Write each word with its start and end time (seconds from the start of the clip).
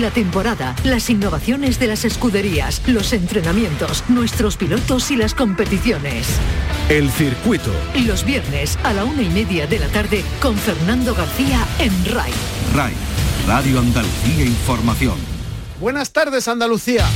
la 0.00 0.10
temporada, 0.10 0.74
las 0.84 1.10
innovaciones 1.10 1.78
de 1.78 1.86
las 1.86 2.04
escuderías, 2.04 2.82
los 2.86 3.12
entrenamientos, 3.12 4.04
nuestros 4.08 4.56
pilotos 4.56 5.10
y 5.10 5.16
las 5.16 5.34
competiciones. 5.34 6.26
El 6.88 7.10
circuito. 7.10 7.70
Los 8.06 8.24
viernes 8.24 8.78
a 8.82 8.92
la 8.92 9.04
una 9.04 9.22
y 9.22 9.28
media 9.28 9.66
de 9.66 9.78
la 9.78 9.88
tarde 9.88 10.24
con 10.40 10.56
Fernando 10.56 11.14
García 11.14 11.66
en 11.78 11.92
RAI. 12.06 12.32
RAI, 12.74 12.94
Radio 13.46 13.80
Andalucía 13.80 14.44
Información. 14.44 15.16
Buenas 15.80 16.12
tardes 16.12 16.48
Andalucía. 16.48 17.06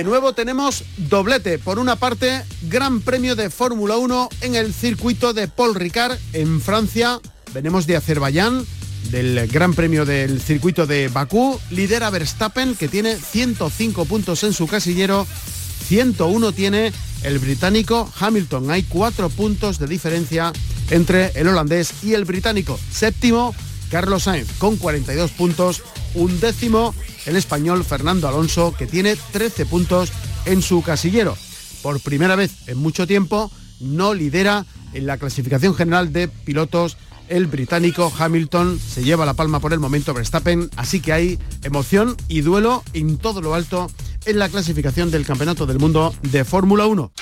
De 0.00 0.04
nuevo 0.04 0.32
tenemos 0.32 0.82
doblete. 0.96 1.58
Por 1.58 1.78
una 1.78 1.94
parte, 1.94 2.42
Gran 2.70 3.02
Premio 3.02 3.36
de 3.36 3.50
Fórmula 3.50 3.98
1 3.98 4.30
en 4.40 4.54
el 4.54 4.72
circuito 4.72 5.34
de 5.34 5.46
Paul 5.46 5.74
Ricard 5.74 6.16
en 6.32 6.62
Francia. 6.62 7.20
Venimos 7.52 7.86
de 7.86 7.96
Azerbaiyán, 7.96 8.64
del 9.10 9.46
Gran 9.48 9.74
Premio 9.74 10.06
del 10.06 10.40
circuito 10.40 10.86
de 10.86 11.08
Bakú. 11.08 11.60
Lidera 11.68 12.08
Verstappen, 12.08 12.76
que 12.76 12.88
tiene 12.88 13.14
105 13.14 14.06
puntos 14.06 14.42
en 14.42 14.54
su 14.54 14.66
casillero. 14.66 15.26
101 15.88 16.52
tiene 16.52 16.94
el 17.22 17.38
británico 17.38 18.10
Hamilton. 18.18 18.70
Hay 18.70 18.84
cuatro 18.84 19.28
puntos 19.28 19.78
de 19.78 19.86
diferencia 19.86 20.50
entre 20.88 21.30
el 21.34 21.46
holandés 21.46 21.92
y 22.02 22.14
el 22.14 22.24
británico. 22.24 22.80
Séptimo, 22.90 23.54
Carlos 23.90 24.24
Sainz 24.24 24.52
con 24.58 24.76
42 24.76 25.30
puntos. 25.32 25.82
Un 26.14 26.40
décimo, 26.40 26.94
el 27.26 27.36
español 27.36 27.84
Fernando 27.84 28.28
Alonso, 28.28 28.74
que 28.76 28.86
tiene 28.86 29.16
13 29.32 29.66
puntos 29.66 30.12
en 30.44 30.62
su 30.62 30.82
casillero. 30.82 31.36
Por 31.82 32.00
primera 32.00 32.36
vez 32.36 32.52
en 32.68 32.78
mucho 32.78 33.06
tiempo 33.06 33.50
no 33.80 34.14
lidera 34.14 34.66
en 34.92 35.06
la 35.06 35.18
clasificación 35.18 35.74
general 35.74 36.12
de 36.12 36.28
pilotos 36.28 36.96
el 37.30 37.46
británico 37.46 38.12
Hamilton 38.18 38.78
se 38.78 39.04
lleva 39.04 39.24
la 39.24 39.34
palma 39.34 39.60
por 39.60 39.72
el 39.72 39.78
momento 39.78 40.12
Verstappen, 40.12 40.68
así 40.76 41.00
que 41.00 41.12
hay 41.12 41.38
emoción 41.62 42.16
y 42.28 42.40
duelo 42.40 42.82
en 42.92 43.18
todo 43.18 43.40
lo 43.40 43.54
alto 43.54 43.88
en 44.26 44.38
la 44.38 44.48
clasificación 44.48 45.10
del 45.12 45.24
Campeonato 45.24 45.64
del 45.64 45.78
Mundo 45.78 46.12
de 46.22 46.44
Fórmula 46.44 46.86
1. 46.86 47.12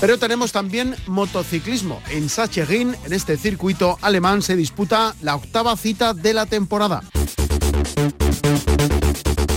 Pero 0.00 0.18
tenemos 0.18 0.50
también 0.50 0.96
motociclismo. 1.06 2.00
En 2.10 2.28
Sachsenring, 2.30 2.96
en 3.04 3.12
este 3.12 3.36
circuito 3.36 3.98
alemán, 4.00 4.40
se 4.40 4.56
disputa 4.56 5.14
la 5.20 5.36
octava 5.36 5.76
cita 5.76 6.14
de 6.14 6.32
la 6.32 6.46
temporada. 6.46 7.02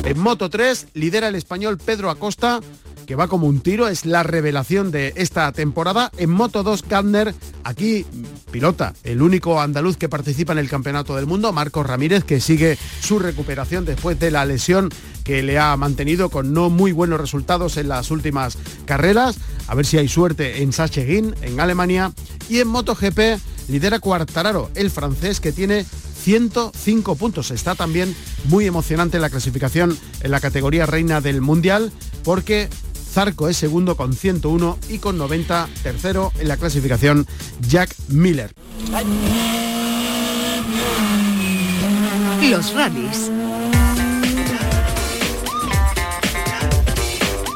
En 0.04 0.20
Moto 0.20 0.50
3 0.50 0.88
lidera 0.94 1.30
el 1.30 1.36
español 1.36 1.78
Pedro 1.78 2.10
Acosta, 2.10 2.60
que 3.06 3.16
va 3.16 3.28
como 3.28 3.48
un 3.48 3.62
tiro, 3.62 3.88
es 3.88 4.06
la 4.06 4.24
revelación 4.24 4.92
de 4.92 5.14
esta 5.16 5.52
temporada. 5.52 6.12
En 6.18 6.30
Moto 6.30 6.64
2 6.64 6.86
Gardner, 6.88 7.34
aquí 7.64 8.06
pilota, 8.52 8.94
el 9.04 9.22
único 9.22 9.60
andaluz 9.60 9.98
que 9.98 10.10
participa 10.10 10.54
en 10.54 10.60
el 10.60 10.70
Campeonato 10.70 11.16
del 11.16 11.26
Mundo, 11.26 11.52
Marcos 11.52 11.86
Ramírez, 11.86 12.24
que 12.24 12.40
sigue 12.40 12.78
su 13.02 13.20
recuperación 13.20 13.86
después 13.86 14.20
de 14.20 14.32
la 14.32 14.46
lesión 14.46 14.90
que 15.24 15.44
le 15.44 15.60
ha 15.60 15.76
mantenido 15.78 16.30
con 16.30 16.54
no 16.54 16.70
muy 16.70 16.92
buenos 16.92 17.20
resultados 17.20 17.78
en 17.78 17.90
las 17.90 18.12
últimas 18.12 18.58
carreras. 18.86 19.38
A 19.68 19.76
ver 19.76 19.86
si 19.86 19.98
hay 19.98 20.08
suerte 20.08 20.62
en 20.62 20.74
Sachsenring, 20.74 21.36
en 21.42 21.60
Alemania. 21.60 22.12
Y 22.50 22.60
en 22.60 22.68
MotoGP 22.68 23.40
lidera 23.70 24.00
Cuartararo, 24.00 24.70
el 24.76 24.92
francés 24.92 25.40
que 25.40 25.52
tiene 25.52 25.86
105 26.24 27.16
puntos. 27.16 27.52
Está 27.52 27.76
también 27.76 28.16
muy 28.46 28.66
emocionante 28.66 29.20
la 29.20 29.30
clasificación 29.30 29.98
en 30.22 30.32
la 30.32 30.40
categoría 30.40 30.86
reina 30.86 31.22
del 31.22 31.42
Mundial 31.42 31.92
porque 32.24 32.70
Zarco 33.14 33.48
es 33.48 33.58
segundo 33.58 33.96
con 33.96 34.14
101 34.14 34.80
y 34.90 34.98
con 34.98 35.20
90 35.20 35.70
tercero 35.84 36.32
en 36.40 36.48
la 36.48 36.58
clasificación 36.58 37.28
Jack 37.62 37.96
Miller. 38.08 38.52
Los 42.42 42.74
rallies 42.74 43.30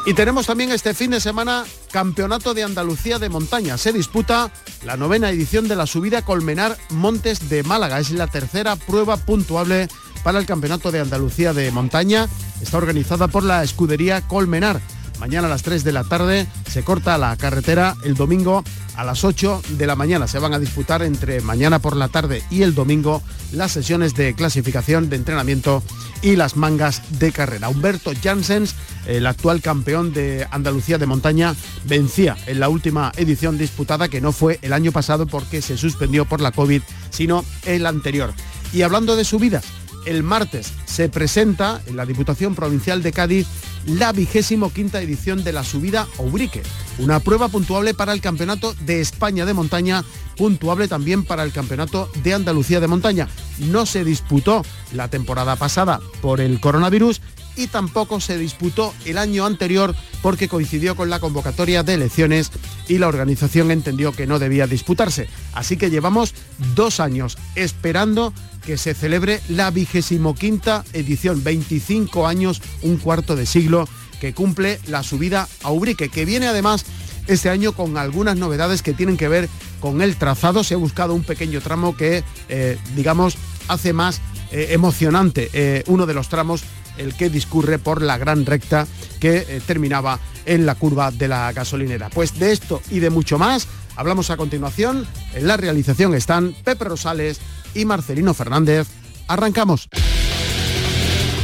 Y 0.05 0.13
tenemos 0.13 0.45
también 0.45 0.71
este 0.71 0.93
fin 0.93 1.11
de 1.11 1.19
semana 1.19 1.65
Campeonato 1.91 2.53
de 2.53 2.63
Andalucía 2.63 3.17
de 3.17 3.27
Montaña. 3.27 3.77
Se 3.77 3.91
disputa 3.91 4.53
la 4.85 4.95
novena 4.95 5.31
edición 5.31 5.67
de 5.67 5.75
la 5.75 5.87
subida 5.87 6.21
Colmenar 6.21 6.77
Montes 6.91 7.49
de 7.49 7.63
Málaga. 7.63 7.99
Es 7.99 8.11
la 8.11 8.27
tercera 8.27 8.75
prueba 8.75 9.17
puntuable 9.17 9.89
para 10.23 10.39
el 10.39 10.45
Campeonato 10.45 10.91
de 10.91 10.99
Andalucía 10.99 11.51
de 11.51 11.71
Montaña. 11.71 12.29
Está 12.61 12.77
organizada 12.77 13.27
por 13.27 13.43
la 13.43 13.63
escudería 13.63 14.21
Colmenar. 14.21 14.79
Mañana 15.19 15.47
a 15.47 15.49
las 15.49 15.63
3 15.63 15.83
de 15.83 15.91
la 15.91 16.03
tarde 16.03 16.47
se 16.69 16.83
corta 16.83 17.17
la 17.17 17.35
carretera. 17.37 17.95
El 18.03 18.15
domingo 18.15 18.63
a 18.95 19.03
las 19.03 19.23
8 19.23 19.61
de 19.69 19.87
la 19.87 19.95
mañana 19.95 20.27
se 20.27 20.39
van 20.39 20.53
a 20.53 20.59
disputar 20.59 21.01
entre 21.01 21.41
mañana 21.41 21.79
por 21.79 21.95
la 21.95 22.07
tarde 22.07 22.43
y 22.49 22.61
el 22.61 22.75
domingo 22.75 23.21
las 23.51 23.71
sesiones 23.71 24.13
de 24.15 24.33
clasificación, 24.35 25.09
de 25.09 25.15
entrenamiento 25.15 25.83
y 26.21 26.35
las 26.35 26.55
mangas 26.55 27.01
de 27.19 27.31
carrera. 27.31 27.69
Humberto 27.69 28.11
Janssens, 28.21 28.75
el 29.05 29.25
actual 29.25 29.61
campeón 29.61 30.13
de 30.13 30.47
Andalucía 30.51 30.97
de 30.97 31.05
montaña, 31.05 31.55
vencía 31.85 32.37
en 32.45 32.59
la 32.59 32.69
última 32.69 33.11
edición 33.17 33.57
disputada 33.57 34.09
que 34.09 34.21
no 34.21 34.31
fue 34.31 34.59
el 34.61 34.73
año 34.73 34.91
pasado 34.91 35.25
porque 35.25 35.61
se 35.61 35.77
suspendió 35.77 36.25
por 36.25 36.41
la 36.41 36.51
COVID, 36.51 36.81
sino 37.09 37.43
el 37.65 37.85
anterior. 37.85 38.33
Y 38.73 38.81
hablando 38.83 39.15
de 39.15 39.23
subidas, 39.23 39.65
el 40.05 40.23
martes 40.23 40.71
se 40.85 41.09
presenta 41.09 41.81
en 41.85 41.97
la 41.97 42.05
Diputación 42.05 42.55
Provincial 42.55 43.03
de 43.03 43.11
Cádiz 43.11 43.47
la 43.87 44.11
vigésimo 44.11 44.71
quinta 44.71 45.01
edición 45.01 45.43
de 45.43 45.53
la 45.53 45.63
subida 45.63 46.07
Obrique, 46.17 46.61
una 46.99 47.19
prueba 47.21 47.47
puntuable 47.47 47.93
para 47.93 48.13
el 48.13 48.21
Campeonato 48.21 48.75
de 48.81 48.99
España 48.99 49.45
de 49.45 49.53
Montaña, 49.53 50.03
puntuable 50.35 50.87
también 50.87 51.23
para 51.23 51.43
el 51.43 51.53
Campeonato 51.53 52.09
de 52.21 52.33
Andalucía 52.33 52.81
de 52.81 52.87
Montaña. 52.87 53.29
No 53.59 53.85
se 53.85 54.03
disputó 54.03 54.63
la 54.91 55.07
temporada 55.07 55.55
pasada 55.55 56.01
por 56.21 56.41
el 56.41 56.59
coronavirus 56.59 57.21
y 57.55 57.67
tampoco 57.67 58.19
se 58.19 58.37
disputó 58.37 58.93
el 59.05 59.17
año 59.17 59.45
anterior 59.45 59.95
porque 60.21 60.47
coincidió 60.47 60.95
con 60.95 61.09
la 61.09 61.19
convocatoria 61.19 61.81
de 61.81 61.95
elecciones 61.95 62.51
y 62.87 62.99
la 62.99 63.07
organización 63.07 63.71
entendió 63.71 64.11
que 64.11 64.27
no 64.27 64.37
debía 64.37 64.67
disputarse. 64.67 65.27
Así 65.53 65.77
que 65.77 65.89
llevamos 65.89 66.35
dos 66.75 66.99
años 66.99 67.37
esperando 67.55 68.33
que 68.67 68.77
se 68.77 68.93
celebre 68.93 69.39
la 69.47 69.71
vigésimo 69.71 70.35
quinta 70.35 70.83
edición, 70.91 71.41
25 71.41 72.27
años, 72.27 72.61
un 72.81 72.97
cuarto 72.97 73.37
de 73.37 73.45
siglo 73.45 73.87
que 74.19 74.33
cumple 74.33 74.81
la 74.87 75.03
subida 75.03 75.47
a 75.63 75.71
Ubrique, 75.71 76.09
que 76.09 76.25
viene 76.25 76.47
además 76.47 76.83
este 77.27 77.49
año 77.49 77.71
con 77.71 77.95
algunas 77.95 78.35
novedades 78.35 78.81
que 78.81 78.93
tienen 78.93 79.15
que 79.15 79.29
ver 79.29 79.47
con 79.79 80.01
el 80.01 80.17
trazado. 80.17 80.65
Se 80.65 80.73
ha 80.73 80.77
buscado 80.77 81.13
un 81.13 81.23
pequeño 81.23 81.61
tramo 81.61 81.95
que, 81.95 82.25
eh, 82.49 82.77
digamos, 82.93 83.37
hace 83.69 83.93
más 83.93 84.19
eh, 84.51 84.67
emocionante 84.71 85.49
eh, 85.53 85.85
uno 85.87 86.05
de 86.05 86.13
los 86.13 86.27
tramos 86.27 86.65
el 86.97 87.13
que 87.13 87.29
discurre 87.29 87.79
por 87.79 88.01
la 88.01 88.17
gran 88.17 88.45
recta 88.45 88.85
que 89.21 89.61
terminaba 89.65 90.19
en 90.45 90.65
la 90.65 90.75
curva 90.75 91.11
de 91.11 91.29
la 91.29 91.53
gasolinera. 91.53 92.09
Pues 92.09 92.37
de 92.37 92.51
esto 92.51 92.81
y 92.91 92.99
de 92.99 93.11
mucho 93.11 93.39
más 93.39 93.65
hablamos 93.95 94.29
a 94.29 94.35
continuación. 94.35 95.07
En 95.33 95.47
la 95.47 95.55
realización 95.55 96.15
están 96.15 96.53
Pepe 96.65 96.85
Rosales 96.85 97.39
y 97.73 97.85
Marcelino 97.85 98.33
Fernández. 98.33 98.87
Arrancamos. 99.27 99.89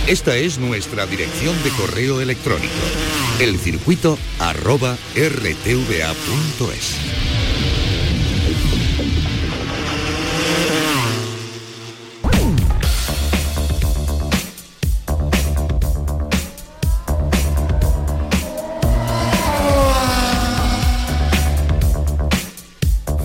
Esta 0.07 0.35
es 0.35 0.59
nuestra 0.59 1.05
dirección 1.05 1.55
de 1.63 1.69
correo 1.71 2.19
electrónico, 2.19 2.73
elcircuito 3.39 4.17
arroba 4.39 4.97
rtva.es. 5.15 6.95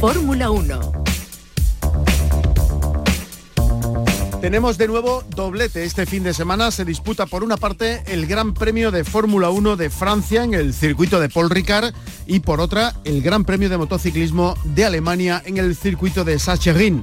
Fórmula 0.01 0.51
1. 0.53 0.98
Tenemos 4.41 4.79
de 4.79 4.87
nuevo 4.87 5.25
doblete. 5.35 5.83
Este 5.83 6.07
fin 6.07 6.23
de 6.23 6.33
semana 6.33 6.71
se 6.71 6.85
disputa 6.85 7.27
por 7.27 7.43
una 7.43 7.57
parte 7.57 8.05
el 8.07 8.27
Gran 8.27 8.55
Premio 8.55 8.93
de 8.93 9.03
Fórmula 9.03 9.51
1 9.51 9.77
de 9.77 9.91
Francia 9.91 10.45
en 10.45 10.55
el 10.55 10.73
circuito 10.73 11.19
de 11.19 11.29
Paul 11.29 11.51
Ricard 11.51 11.93
y 12.25 12.39
por 12.39 12.61
otra 12.61 12.95
el 13.05 13.21
Gran 13.21 13.45
Premio 13.45 13.69
de 13.69 13.79
motociclismo 13.79 14.55
de 14.63 14.85
Alemania 14.85 15.43
en 15.45 15.59
el 15.59 15.75
circuito 15.75 16.23
de 16.23 16.39
Sachsenring. 16.39 17.03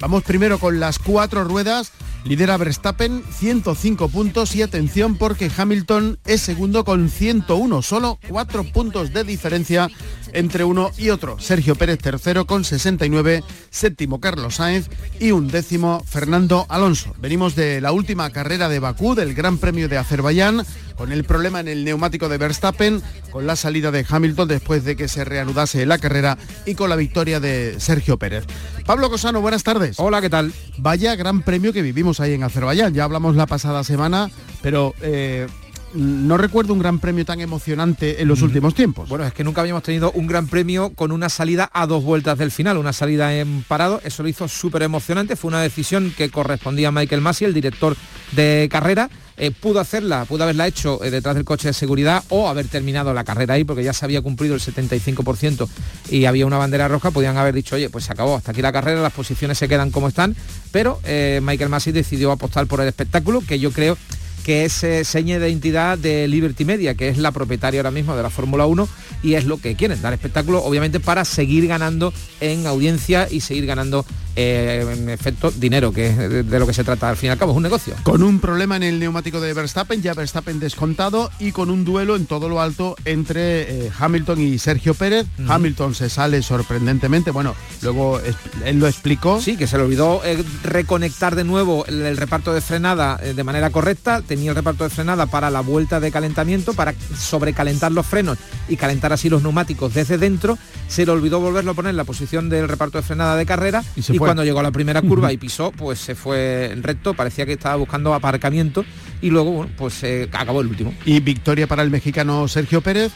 Vamos 0.00 0.24
primero 0.24 0.58
con 0.58 0.80
las 0.80 0.98
cuatro 0.98 1.44
ruedas. 1.44 1.92
Lidera 2.24 2.56
Verstappen 2.56 3.22
105 3.32 4.08
puntos 4.08 4.54
y 4.56 4.62
atención 4.62 5.16
porque 5.16 5.50
Hamilton 5.56 6.18
es 6.24 6.40
segundo 6.40 6.84
con 6.84 7.08
101, 7.08 7.82
solo 7.82 8.18
cuatro 8.28 8.64
puntos 8.64 9.12
de 9.12 9.22
diferencia 9.22 9.88
entre 10.32 10.64
uno 10.64 10.90
y 10.98 11.10
otro. 11.10 11.38
Sergio 11.38 11.74
Pérez 11.74 11.98
tercero 11.98 12.46
con 12.46 12.64
69, 12.64 13.42
séptimo 13.70 14.20
Carlos 14.20 14.56
Sainz 14.56 14.88
y 15.20 15.30
un 15.30 15.48
décimo 15.48 16.02
Fernando 16.06 16.66
Alonso. 16.68 17.14
Venimos 17.18 17.54
de 17.54 17.80
la 17.80 17.92
última 17.92 18.30
carrera 18.30 18.68
de 18.68 18.78
Bakú, 18.78 19.14
del 19.14 19.34
Gran 19.34 19.58
Premio 19.58 19.88
de 19.88 19.98
Azerbaiyán, 19.98 20.64
con 20.96 21.12
el 21.12 21.24
problema 21.24 21.60
en 21.60 21.68
el 21.68 21.84
neumático 21.84 22.28
de 22.28 22.38
Verstappen, 22.38 23.02
con 23.30 23.46
la 23.46 23.56
salida 23.56 23.90
de 23.90 24.06
Hamilton 24.08 24.48
después 24.48 24.84
de 24.84 24.96
que 24.96 25.08
se 25.08 25.24
reanudase 25.24 25.86
la 25.86 25.98
carrera 25.98 26.38
y 26.66 26.74
con 26.74 26.90
la 26.90 26.96
victoria 26.96 27.40
de 27.40 27.76
Sergio 27.78 28.18
Pérez. 28.18 28.44
Pablo 28.86 29.10
Cosano, 29.10 29.40
buenas 29.40 29.62
tardes. 29.62 29.98
Hola, 29.98 30.20
¿qué 30.20 30.30
tal? 30.30 30.52
Vaya 30.78 31.14
gran 31.16 31.42
premio 31.42 31.72
que 31.72 31.82
vivimos 31.82 32.20
ahí 32.20 32.34
en 32.34 32.42
Azerbaiyán. 32.42 32.94
Ya 32.94 33.04
hablamos 33.04 33.36
la 33.36 33.46
pasada 33.46 33.84
semana, 33.84 34.30
pero 34.62 34.94
eh, 35.02 35.46
no 35.94 36.36
recuerdo 36.36 36.72
un 36.72 36.78
gran 36.78 36.98
premio 36.98 37.24
tan 37.24 37.40
emocionante 37.40 38.22
en 38.22 38.28
los 38.28 38.42
últimos 38.42 38.74
tiempos. 38.74 39.08
Bueno, 39.08 39.24
es 39.24 39.32
que 39.32 39.44
nunca 39.44 39.60
habíamos 39.60 39.82
tenido 39.82 40.10
un 40.12 40.26
gran 40.26 40.46
premio 40.46 40.90
con 40.94 41.12
una 41.12 41.28
salida 41.28 41.70
a 41.72 41.86
dos 41.86 42.02
vueltas 42.04 42.38
del 42.38 42.50
final, 42.50 42.78
una 42.78 42.92
salida 42.92 43.34
en 43.34 43.62
parado. 43.62 44.00
Eso 44.04 44.22
lo 44.22 44.28
hizo 44.28 44.48
súper 44.48 44.82
emocionante. 44.82 45.36
Fue 45.36 45.48
una 45.48 45.60
decisión 45.60 46.12
que 46.16 46.30
correspondía 46.30 46.88
a 46.88 46.92
Michael 46.92 47.20
Massey, 47.20 47.46
el 47.46 47.54
director 47.54 47.96
de 48.32 48.68
carrera. 48.70 49.10
Eh, 49.38 49.50
pudo 49.50 49.80
hacerla, 49.80 50.26
pudo 50.26 50.44
haberla 50.44 50.66
hecho 50.66 51.02
eh, 51.02 51.10
detrás 51.10 51.34
del 51.34 51.44
coche 51.44 51.68
de 51.68 51.74
seguridad 51.74 52.22
o 52.28 52.48
haber 52.48 52.68
terminado 52.68 53.14
la 53.14 53.24
carrera 53.24 53.54
ahí 53.54 53.64
porque 53.64 53.82
ya 53.82 53.94
se 53.94 54.04
había 54.04 54.20
cumplido 54.20 54.54
el 54.54 54.60
75% 54.60 55.68
y 56.10 56.26
había 56.26 56.44
una 56.44 56.58
bandera 56.58 56.86
roja, 56.86 57.10
podían 57.10 57.38
haber 57.38 57.54
dicho, 57.54 57.76
oye, 57.76 57.88
pues 57.88 58.04
se 58.04 58.12
acabó, 58.12 58.36
hasta 58.36 58.52
aquí 58.52 58.60
la 58.60 58.72
carrera, 58.72 59.00
las 59.00 59.12
posiciones 59.12 59.56
se 59.56 59.68
quedan 59.68 59.90
como 59.90 60.08
están, 60.08 60.36
pero 60.70 61.00
eh, 61.04 61.40
Michael 61.42 61.70
Massey 61.70 61.94
decidió 61.94 62.30
apostar 62.30 62.66
por 62.66 62.82
el 62.82 62.88
espectáculo, 62.88 63.40
que 63.40 63.58
yo 63.58 63.72
creo 63.72 63.96
que 64.44 64.64
es 64.64 64.82
eh, 64.82 65.04
seña 65.04 65.38
de 65.38 65.48
identidad 65.48 65.98
de 65.98 66.28
Liberty 66.28 66.64
Media, 66.64 66.94
que 66.94 67.08
es 67.08 67.18
la 67.18 67.32
propietaria 67.32 67.80
ahora 67.80 67.90
mismo 67.90 68.16
de 68.16 68.22
la 68.22 68.30
Fórmula 68.30 68.66
1 68.66 68.88
y 69.22 69.34
es 69.34 69.44
lo 69.44 69.58
que 69.58 69.76
quieren, 69.76 70.02
dar 70.02 70.12
espectáculo, 70.12 70.62
obviamente 70.62 71.00
para 71.00 71.24
seguir 71.24 71.66
ganando 71.66 72.12
en 72.40 72.66
audiencia 72.66 73.28
y 73.30 73.40
seguir 73.40 73.66
ganando 73.66 74.04
eh, 74.36 74.86
en 74.92 75.08
efecto 75.10 75.50
dinero, 75.50 75.92
que 75.92 76.08
es 76.08 76.16
de, 76.16 76.58
lo 76.58 76.66
que 76.66 76.74
se 76.74 76.84
trata 76.84 77.08
al 77.08 77.16
fin 77.16 77.28
y 77.28 77.30
al 77.30 77.38
cabo, 77.38 77.52
es 77.52 77.56
un 77.56 77.62
negocio. 77.62 77.94
Con 78.02 78.22
un 78.22 78.40
problema 78.40 78.76
en 78.76 78.82
el 78.82 78.98
neumático 78.98 79.40
de 79.40 79.52
Verstappen, 79.52 80.02
ya 80.02 80.14
Verstappen 80.14 80.60
descontado 80.60 81.30
y 81.38 81.52
con 81.52 81.70
un 81.70 81.84
duelo 81.84 82.16
en 82.16 82.26
todo 82.26 82.48
lo 82.48 82.60
alto 82.60 82.96
entre 83.04 83.86
eh, 83.86 83.90
Hamilton 83.98 84.40
y 84.40 84.58
Sergio 84.58 84.94
Pérez. 84.94 85.26
Hamilton 85.48 85.94
se 85.94 86.08
sale 86.08 86.42
sorprendentemente, 86.42 87.30
bueno, 87.30 87.54
luego 87.82 88.20
él 88.64 88.78
lo 88.78 88.86
explicó. 88.86 89.40
Sí, 89.40 89.56
que 89.56 89.66
se 89.66 89.76
le 89.76 89.84
olvidó 89.84 90.20
reconectar 90.64 91.36
de 91.36 91.44
nuevo 91.44 91.84
el 91.86 92.16
reparto 92.16 92.52
de 92.52 92.60
frenada 92.60 93.16
de 93.16 93.44
manera 93.44 93.70
correcta 93.70 94.22
tenía 94.26 94.50
el 94.50 94.56
reparto 94.56 94.84
de 94.84 94.90
frenada 94.90 95.26
para 95.26 95.50
la 95.50 95.60
vuelta 95.60 96.00
de 96.00 96.10
calentamiento, 96.10 96.74
para 96.74 96.94
sobrecalentar 97.16 97.92
los 97.92 98.06
frenos 98.06 98.38
y 98.68 98.76
calentar 98.76 99.12
así 99.12 99.28
los 99.28 99.42
neumáticos 99.42 99.94
desde 99.94 100.18
dentro. 100.18 100.58
Se 100.88 101.06
le 101.06 101.12
olvidó 101.12 101.40
volverlo 101.40 101.72
a 101.72 101.74
poner 101.74 101.90
en 101.90 101.96
la 101.96 102.04
posición 102.04 102.48
del 102.48 102.68
reparto 102.68 102.98
de 102.98 103.02
frenada 103.02 103.36
de 103.36 103.46
carrera 103.46 103.82
y, 103.96 104.02
cuando 104.26 104.44
llegó 104.44 104.60
a 104.60 104.62
la 104.62 104.70
primera 104.70 105.02
curva 105.02 105.32
y 105.32 105.36
pisó, 105.36 105.72
pues 105.72 105.98
se 105.98 106.14
fue 106.14 106.70
en 106.72 106.82
recto, 106.82 107.14
parecía 107.14 107.46
que 107.46 107.52
estaba 107.52 107.76
buscando 107.76 108.14
aparcamiento 108.14 108.84
y 109.20 109.30
luego, 109.30 109.66
pues 109.76 110.04
acabó 110.32 110.60
el 110.60 110.68
último. 110.68 110.94
Y 111.04 111.20
victoria 111.20 111.66
para 111.66 111.82
el 111.82 111.90
mexicano 111.90 112.48
Sergio 112.48 112.80
Pérez 112.80 113.12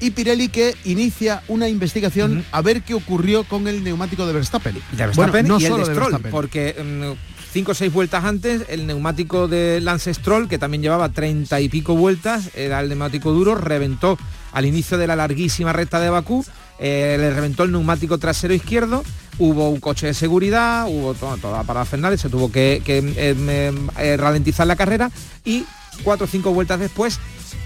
y 0.00 0.10
Pirelli 0.10 0.48
que 0.48 0.74
inicia 0.84 1.42
una 1.48 1.68
investigación 1.68 2.44
a 2.52 2.62
ver 2.62 2.82
qué 2.82 2.94
ocurrió 2.94 3.44
con 3.44 3.68
el 3.68 3.84
neumático 3.84 4.26
de 4.26 4.32
Verstappen. 4.32 4.74
De 4.92 5.06
Verstappen 5.06 5.46
no 5.46 5.60
y 5.60 5.66
el 5.66 5.76
de 5.76 5.84
Stroll, 5.84 6.18
porque 6.30 6.74
mm, 6.82 7.52
cinco 7.52 7.72
o 7.72 7.74
seis 7.74 7.92
vueltas 7.92 8.24
antes, 8.24 8.62
el 8.68 8.86
neumático 8.86 9.46
de 9.46 9.80
Lance 9.80 10.12
Stroll, 10.14 10.48
que 10.48 10.58
también 10.58 10.82
llevaba 10.82 11.10
treinta 11.10 11.60
y 11.60 11.68
pico 11.68 11.94
vueltas, 11.94 12.50
era 12.54 12.80
el 12.80 12.88
neumático 12.88 13.32
duro, 13.32 13.54
reventó 13.54 14.18
al 14.52 14.64
inicio 14.64 14.98
de 14.98 15.06
la 15.06 15.16
larguísima 15.16 15.72
recta 15.72 16.00
de 16.00 16.10
Bakú, 16.10 16.44
eh, 16.78 17.16
le 17.18 17.30
reventó 17.32 17.64
el 17.64 17.72
neumático 17.72 18.18
trasero 18.18 18.54
izquierdo, 18.54 19.04
hubo 19.38 19.70
un 19.70 19.80
coche 19.80 20.08
de 20.08 20.14
seguridad, 20.14 20.86
hubo 20.88 21.14
toda, 21.14 21.36
toda 21.36 21.62
parada 21.64 21.84
Fernández, 21.84 22.20
se 22.20 22.28
tuvo 22.28 22.50
que, 22.50 22.82
eh, 22.86 23.72
eh, 23.98 24.16
ralentizar 24.16 24.66
la 24.66 24.76
carrera 24.76 25.10
y 25.44 25.64
cuatro 26.00 26.24
o 26.24 26.28
cinco 26.28 26.52
vueltas 26.52 26.80
después 26.80 27.20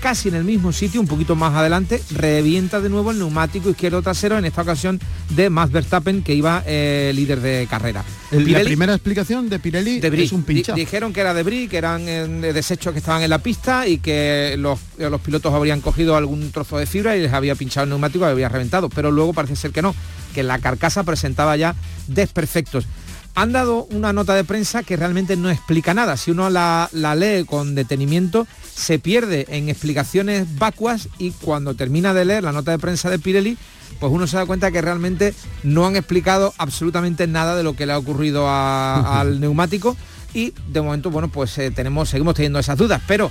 casi 0.04 0.28
en 0.28 0.34
el 0.34 0.44
mismo 0.44 0.72
sitio, 0.72 1.00
un 1.00 1.06
poquito 1.06 1.34
más 1.34 1.54
adelante, 1.54 2.02
revienta 2.10 2.80
de 2.80 2.90
nuevo 2.90 3.10
el 3.10 3.18
neumático 3.18 3.70
izquierdo 3.70 4.02
trasero, 4.02 4.36
en 4.36 4.44
esta 4.44 4.62
ocasión 4.62 5.00
de 5.30 5.48
Max 5.48 5.72
Verstappen, 5.72 6.22
que 6.22 6.34
iba 6.34 6.62
eh, 6.66 7.12
líder 7.14 7.40
de 7.40 7.66
carrera. 7.70 8.04
la 8.30 8.60
primera 8.60 8.92
explicación 8.92 9.48
de 9.48 9.58
Pirelli 9.58 10.00
es 10.02 10.32
un 10.32 10.42
pinchazo. 10.42 10.76
Dijeron 10.76 11.12
que 11.14 11.20
era 11.20 11.32
de 11.32 11.42
bris, 11.42 11.70
que 11.70 11.78
eran 11.78 12.06
eh, 12.06 12.52
desechos 12.52 12.92
que 12.92 12.98
estaban 12.98 13.22
en 13.22 13.30
la 13.30 13.38
pista 13.38 13.86
y 13.88 13.96
que 13.96 14.56
los, 14.58 14.78
los 14.98 15.20
pilotos 15.22 15.54
habrían 15.54 15.80
cogido 15.80 16.16
algún 16.16 16.52
trozo 16.52 16.76
de 16.76 16.84
fibra 16.84 17.16
y 17.16 17.22
les 17.22 17.32
había 17.32 17.54
pinchado 17.54 17.84
el 17.84 17.90
neumático 17.90 18.26
y 18.26 18.30
había 18.30 18.50
reventado, 18.50 18.90
pero 18.90 19.10
luego 19.10 19.32
parece 19.32 19.56
ser 19.56 19.70
que 19.70 19.80
no, 19.80 19.94
que 20.34 20.42
la 20.42 20.58
carcasa 20.58 21.04
presentaba 21.04 21.56
ya 21.56 21.74
desperfectos 22.08 22.86
han 23.34 23.52
dado 23.52 23.86
una 23.90 24.12
nota 24.12 24.34
de 24.34 24.44
prensa 24.44 24.82
que 24.82 24.96
realmente 24.96 25.36
no 25.36 25.50
explica 25.50 25.92
nada. 25.92 26.16
Si 26.16 26.30
uno 26.30 26.50
la, 26.50 26.88
lee 26.92 27.44
con 27.44 27.74
detenimiento, 27.74 28.46
se 28.74 28.98
pierde 28.98 29.46
en 29.48 29.68
explicaciones 29.68 30.58
vacuas 30.58 31.08
y 31.18 31.32
cuando 31.32 31.74
termina 31.74 32.14
de 32.14 32.24
leer 32.24 32.44
la 32.44 32.52
nota 32.52 32.70
de 32.70 32.78
prensa 32.78 33.10
de 33.10 33.18
Pirelli, 33.18 33.58
pues 33.98 34.12
uno 34.12 34.26
se 34.26 34.36
da 34.36 34.46
cuenta 34.46 34.70
que 34.70 34.80
realmente 34.80 35.34
no 35.62 35.86
han 35.86 35.96
explicado 35.96 36.54
absolutamente 36.58 37.26
nada 37.26 37.56
de 37.56 37.64
lo 37.64 37.74
que 37.74 37.86
le 37.86 37.92
ha 37.92 37.98
ocurrido 37.98 38.48
al 38.48 39.40
neumático 39.40 39.96
y 40.32 40.52
de 40.68 40.80
momento, 40.80 41.10
bueno, 41.10 41.28
pues 41.28 41.56
eh, 41.58 41.70
tenemos, 41.70 42.08
seguimos 42.08 42.34
teniendo 42.34 42.58
esas 42.58 42.76
dudas, 42.76 43.00
pero 43.06 43.30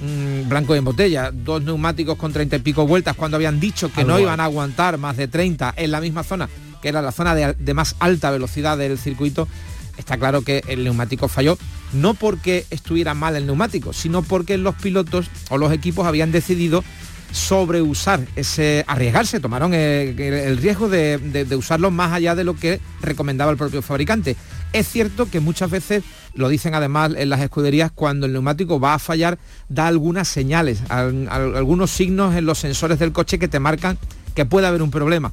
mm, 0.00 0.48
blanco 0.48 0.74
y 0.74 0.78
en 0.78 0.84
botella, 0.84 1.30
dos 1.30 1.62
neumáticos 1.62 2.16
con 2.16 2.32
30 2.32 2.56
y 2.56 2.58
pico 2.60 2.86
vueltas 2.86 3.16
cuando 3.16 3.36
habían 3.36 3.60
dicho 3.60 3.90
que 3.92 4.04
no 4.04 4.18
iban 4.18 4.40
a 4.40 4.44
aguantar 4.44 4.98
más 4.98 5.16
de 5.16 5.28
30 5.28 5.74
en 5.76 5.90
la 5.90 6.00
misma 6.00 6.22
zona 6.22 6.48
que 6.82 6.88
era 6.88 7.00
la 7.00 7.12
zona 7.12 7.34
de, 7.34 7.74
más 7.74 7.96
alta 8.00 8.30
velocidad 8.30 8.76
del 8.76 8.98
circuito, 8.98 9.48
está 9.96 10.18
claro 10.18 10.42
que 10.42 10.62
el 10.68 10.84
neumático 10.84 11.28
falló, 11.28 11.56
no 11.92 12.14
porque 12.14 12.66
estuviera 12.70 13.14
mal 13.14 13.36
el 13.36 13.46
neumático, 13.46 13.92
sino 13.92 14.22
porque 14.22 14.58
los 14.58 14.74
pilotos 14.74 15.30
o 15.48 15.56
los 15.56 15.72
equipos 15.72 16.06
habían 16.06 16.32
decidido 16.32 16.84
sobreusar 17.30 18.20
ese, 18.36 18.84
arriesgarse, 18.86 19.40
tomaron 19.40 19.72
el, 19.72 20.58
riesgo 20.58 20.90
de, 20.90 21.16
de, 21.18 21.56
usarlo 21.56 21.90
más 21.90 22.12
allá 22.12 22.34
de 22.34 22.44
lo 22.44 22.54
que 22.54 22.78
recomendaba 23.00 23.50
el 23.50 23.56
propio 23.56 23.80
fabricante. 23.80 24.36
Es 24.74 24.88
cierto 24.88 25.30
que 25.30 25.40
muchas 25.40 25.70
veces, 25.70 26.02
lo 26.34 26.48
dicen 26.50 26.74
además 26.74 27.12
en 27.16 27.30
las 27.30 27.40
escuderías, 27.40 27.90
cuando 27.90 28.26
el 28.26 28.32
neumático 28.32 28.80
va 28.80 28.94
a 28.94 28.98
fallar, 28.98 29.38
da 29.70 29.86
algunas 29.86 30.28
señales, 30.28 30.82
algunos 30.90 31.90
signos 31.90 32.34
en 32.34 32.44
los 32.44 32.58
sensores 32.58 32.98
del 32.98 33.12
coche 33.12 33.38
que 33.38 33.48
te 33.48 33.60
marcan 33.60 33.98
que 34.34 34.44
puede 34.44 34.66
haber 34.66 34.82
un 34.82 34.90
problema. 34.90 35.32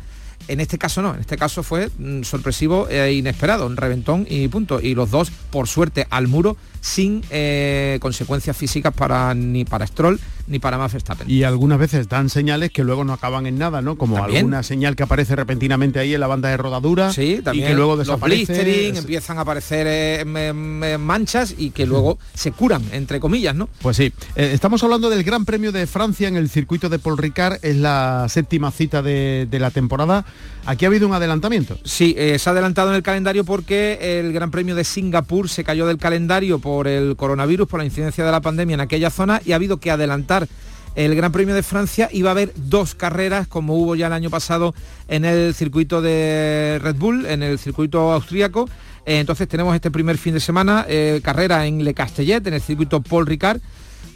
En 0.50 0.60
este 0.60 0.80
caso 0.80 1.04
no, 1.04 1.14
en 1.14 1.20
este 1.20 1.38
caso 1.38 1.62
fue 1.62 1.92
mm, 2.00 2.24
sorpresivo 2.24 2.90
e 2.90 3.14
inesperado, 3.14 3.68
un 3.68 3.78
reventón 3.78 4.26
y 4.28 4.48
punto. 4.48 4.82
Y 4.82 4.96
los 4.96 5.12
dos, 5.12 5.30
por 5.30 5.68
suerte, 5.68 6.08
al 6.10 6.28
muro 6.28 6.58
sin 6.82 7.22
eh, 7.30 8.00
consecuencias 8.02 8.58
físicas 8.58 8.92
para 8.92 9.36
ni 9.36 9.64
para 9.64 9.86
Stroll 9.86 10.20
ni 10.50 10.60
para 10.60 10.78
Max 10.78 10.94
Verstappen. 10.94 11.30
Y 11.30 11.44
algunas 11.44 11.80
veces 11.80 12.10
dan 12.10 12.30
señales 12.30 12.72
que 12.72 12.84
luego 12.84 13.04
no 13.06 13.14
acaban 13.14 13.46
en 13.46 13.58
nada, 13.58 13.82
¿no? 13.82 13.98
Como 13.98 14.22
alguna 14.22 14.64
señal 14.64 14.96
que 14.96 15.04
aparece 15.04 15.36
repentinamente 15.36 16.00
ahí 16.00 16.14
en 16.14 16.20
la 16.20 16.28
banda 16.28 16.50
de 16.50 16.58
rodadura 16.58 17.14
sí, 17.14 17.40
también 17.44 17.68
y 17.68 17.70
que 17.70 17.76
luego 17.76 17.96
desaparece. 17.96 18.90
Los 18.90 19.00
empiezan 19.00 19.38
a 19.38 19.42
aparecer 19.42 19.86
eh, 19.88 20.98
manchas 21.00 21.54
y 21.58 21.70
que 21.70 21.86
luego 21.86 22.18
se 22.34 22.52
curan, 22.52 22.84
entre 22.92 23.20
comillas, 23.20 23.56
¿no? 23.56 23.70
Pues 23.82 23.98
sí. 23.98 24.12
Eh, 24.36 24.52
estamos 24.54 24.84
hablando 24.84 25.10
del 25.10 25.24
Gran 25.24 25.46
Premio 25.46 25.72
de 25.72 25.88
Francia 25.88 26.28
en 26.28 26.36
el 26.36 26.50
circuito 26.50 26.90
de 26.90 27.00
Paul 27.00 27.18
Ricard, 27.18 27.60
es 27.62 27.76
la 27.76 28.26
séptima 28.30 28.72
cita 28.72 29.02
de, 29.02 29.48
la 29.52 29.72
temporada. 29.72 30.26
Aquí 30.66 30.86
ha 30.86 30.88
habido 30.88 31.08
un 31.08 31.14
adelantamiento. 31.14 31.78
Sí, 31.84 32.16
se 32.18 32.50
ha 32.50 32.52
adelantado 32.52 32.90
en 32.90 32.96
el 32.96 33.04
calendario 33.04 33.44
porque 33.44 34.20
el 34.20 34.34
Gran 34.34 34.52
Premio 34.52 34.76
de 34.76 34.84
Singapur 34.84 35.50
se 35.50 35.64
cayó 35.64 35.86
del 35.86 35.98
calendario 35.98 36.60
por 36.60 36.88
el 36.88 37.16
coronavirus, 37.16 37.68
por 37.68 37.80
la 37.80 37.86
incidencia 37.86 38.24
de 38.26 38.32
la 38.32 38.42
pandemia 38.42 38.76
en 38.76 38.82
aquella 38.82 39.10
zona 39.10 39.42
y 39.46 39.52
ha 39.52 39.56
habido 39.56 39.78
que 39.78 39.92
adelantar 39.92 40.39
el 40.96 41.16
Gran 41.16 41.32
Premio 41.32 41.56
de 41.56 41.64
Francia 41.64 42.10
y 42.12 42.22
va 42.22 42.30
a 42.30 42.34
haber 42.34 42.52
dos 42.56 42.96
carreras 42.96 43.48
como 43.48 43.76
hubo 43.76 43.96
ya 43.96 44.08
el 44.08 44.14
año 44.14 44.30
pasado 44.30 44.74
en 45.08 45.26
el 45.26 45.54
circuito 45.54 46.02
de 46.02 46.80
Red 46.82 46.96
Bull, 46.96 47.26
en 47.26 47.44
el 47.44 47.60
circuito 47.60 48.12
austríaco. 48.12 48.70
Eh, 49.06 49.20
entonces 49.20 49.48
tenemos 49.48 49.74
este 49.76 49.92
primer 49.92 50.18
fin 50.18 50.34
de 50.34 50.40
semana 50.40 50.86
eh, 50.88 51.22
carrera 51.24 51.66
en 51.66 51.84
Le 51.84 51.94
Castellet, 51.94 52.46
en 52.46 52.54
el 52.54 52.62
circuito 52.62 53.02
Paul 53.02 53.26
Ricard. 53.26 53.62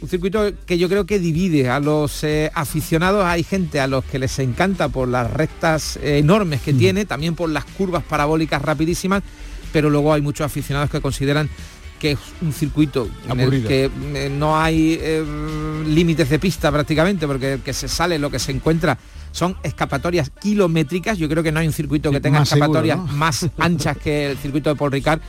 Un 0.00 0.08
circuito 0.08 0.52
que 0.66 0.76
yo 0.76 0.88
creo 0.88 1.06
que 1.06 1.18
divide 1.18 1.70
a 1.70 1.80
los 1.80 2.22
eh, 2.24 2.50
aficionados. 2.54 3.24
Hay 3.24 3.44
gente 3.44 3.80
a 3.80 3.86
los 3.86 4.04
que 4.04 4.18
les 4.18 4.38
encanta 4.38 4.88
por 4.88 5.08
las 5.08 5.32
rectas 5.32 5.98
enormes 6.02 6.60
que 6.60 6.74
mm. 6.74 6.78
tiene, 6.78 7.04
también 7.06 7.34
por 7.34 7.48
las 7.48 7.64
curvas 7.64 8.02
parabólicas 8.02 8.60
rapidísimas, 8.60 9.22
pero 9.72 9.88
luego 9.88 10.12
hay 10.12 10.20
muchos 10.20 10.44
aficionados 10.44 10.90
que 10.90 11.00
consideran 11.00 11.48
que 11.98 12.12
es 12.12 12.18
un 12.42 12.52
circuito 12.52 13.08
en 13.28 13.40
el 13.40 13.66
que 13.66 13.90
eh, 14.14 14.30
no 14.30 14.58
hay 14.58 14.98
eh, 15.00 15.24
límites 15.86 16.28
de 16.28 16.38
pista 16.38 16.70
prácticamente, 16.70 17.26
porque 17.26 17.60
que 17.64 17.72
se 17.72 17.88
sale 17.88 18.18
lo 18.18 18.30
que 18.30 18.38
se 18.38 18.52
encuentra 18.52 18.98
son 19.32 19.56
escapatorias 19.62 20.30
kilométricas. 20.30 21.18
Yo 21.18 21.28
creo 21.28 21.42
que 21.42 21.50
no 21.50 21.60
hay 21.60 21.66
un 21.66 21.72
circuito 21.72 22.10
que 22.10 22.20
tenga 22.20 22.42
escapatorias 22.42 22.98
más 23.12 23.48
anchas 23.58 23.96
que 23.96 24.30
el 24.30 24.38
circuito 24.38 24.70
de 24.70 24.76
Paul 24.76 24.92
Ricard. 24.92 25.20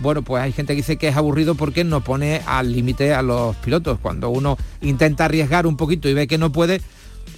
Bueno, 0.00 0.22
pues 0.22 0.42
hay 0.42 0.52
gente 0.52 0.74
que 0.74 0.78
dice 0.78 0.96
que 0.96 1.08
es 1.08 1.16
aburrido 1.16 1.56
porque 1.56 1.82
no 1.82 2.02
pone 2.02 2.40
al 2.46 2.72
límite 2.72 3.14
a 3.14 3.22
los 3.22 3.56
pilotos. 3.56 3.98
Cuando 4.00 4.30
uno 4.30 4.56
intenta 4.80 5.24
arriesgar 5.24 5.66
un 5.66 5.76
poquito 5.76 6.08
y 6.08 6.14
ve 6.14 6.28
que 6.28 6.38
no 6.38 6.52
puede, 6.52 6.80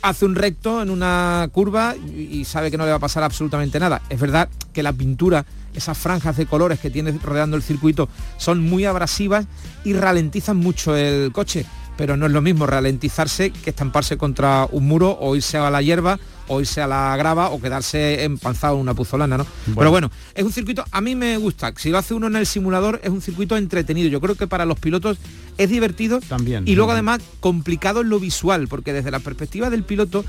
hace 0.03 0.25
un 0.27 0.35
recto 0.35 0.83
en 0.83 0.91
una 0.91 1.49
curva 1.53 1.95
y 1.97 2.45
sabe 2.45 2.71
que 2.71 2.77
no 2.77 2.85
le 2.85 2.91
va 2.91 2.97
a 2.97 3.01
pasar 3.01 3.23
absolutamente 3.23 3.81
nada. 3.81 4.03
Es 4.11 4.21
verdad 4.21 4.49
que 4.75 4.83
la 4.83 4.93
pintura, 4.93 5.47
esas 5.75 5.97
franjas 5.97 6.37
de 6.37 6.47
colores 6.47 6.81
que 6.81 6.91
tiene 6.91 7.13
rodeando 7.23 7.57
el 7.57 7.63
circuito 7.63 8.09
son 8.37 8.63
muy 8.63 8.85
abrasivas 8.85 9.47
y 9.85 9.93
ralentizan 9.93 10.57
mucho 10.57 10.97
el 10.97 11.33
coche, 11.33 11.67
pero 11.97 12.17
no 12.17 12.27
es 12.27 12.33
lo 12.33 12.43
mismo 12.43 12.67
ralentizarse 12.67 13.51
que 13.51 13.71
estamparse 13.71 14.17
contra 14.17 14.67
un 14.73 14.87
muro 14.87 15.17
o 15.21 15.37
irse 15.37 15.59
a 15.59 15.71
la 15.71 15.83
hierba 15.83 16.19
o 16.49 16.61
irse 16.61 16.83
a 16.83 16.87
la 16.87 17.17
grava 17.17 17.51
o 17.51 17.61
quedarse 17.61 18.25
empanzado 18.25 18.75
en 18.75 18.81
una 18.81 18.95
puzolana, 18.95 19.39
¿no? 19.39 19.47
Pero 19.77 19.91
bueno, 19.91 20.11
es 20.35 20.45
un 20.45 20.53
circuito, 20.53 20.85
a 20.91 21.01
mí 21.01 21.15
me 21.15 21.37
gusta, 21.37 21.73
si 21.77 21.91
lo 21.91 21.99
hace 21.99 22.13
uno 22.13 22.27
en 22.27 22.37
el 22.37 22.47
simulador 22.47 23.01
es 23.05 23.11
un 23.11 23.23
circuito 23.23 23.57
entretenido, 23.57 24.09
yo 24.09 24.21
creo 24.21 24.35
que 24.35 24.49
para 24.49 24.65
los 24.65 24.79
pilotos 24.79 25.19
es 25.59 25.71
divertido 25.71 26.21
También. 26.21 26.67
y 26.67 26.75
luego 26.75 26.93
además 26.93 27.21
complicado 27.39 28.01
en 28.01 28.09
lo 28.09 28.19
visual, 28.19 28.67
porque 28.67 28.93
desde 28.93 29.11
la 29.13 29.21
perspectiva 29.21 29.71
del 29.71 29.85
piloto 29.85 30.25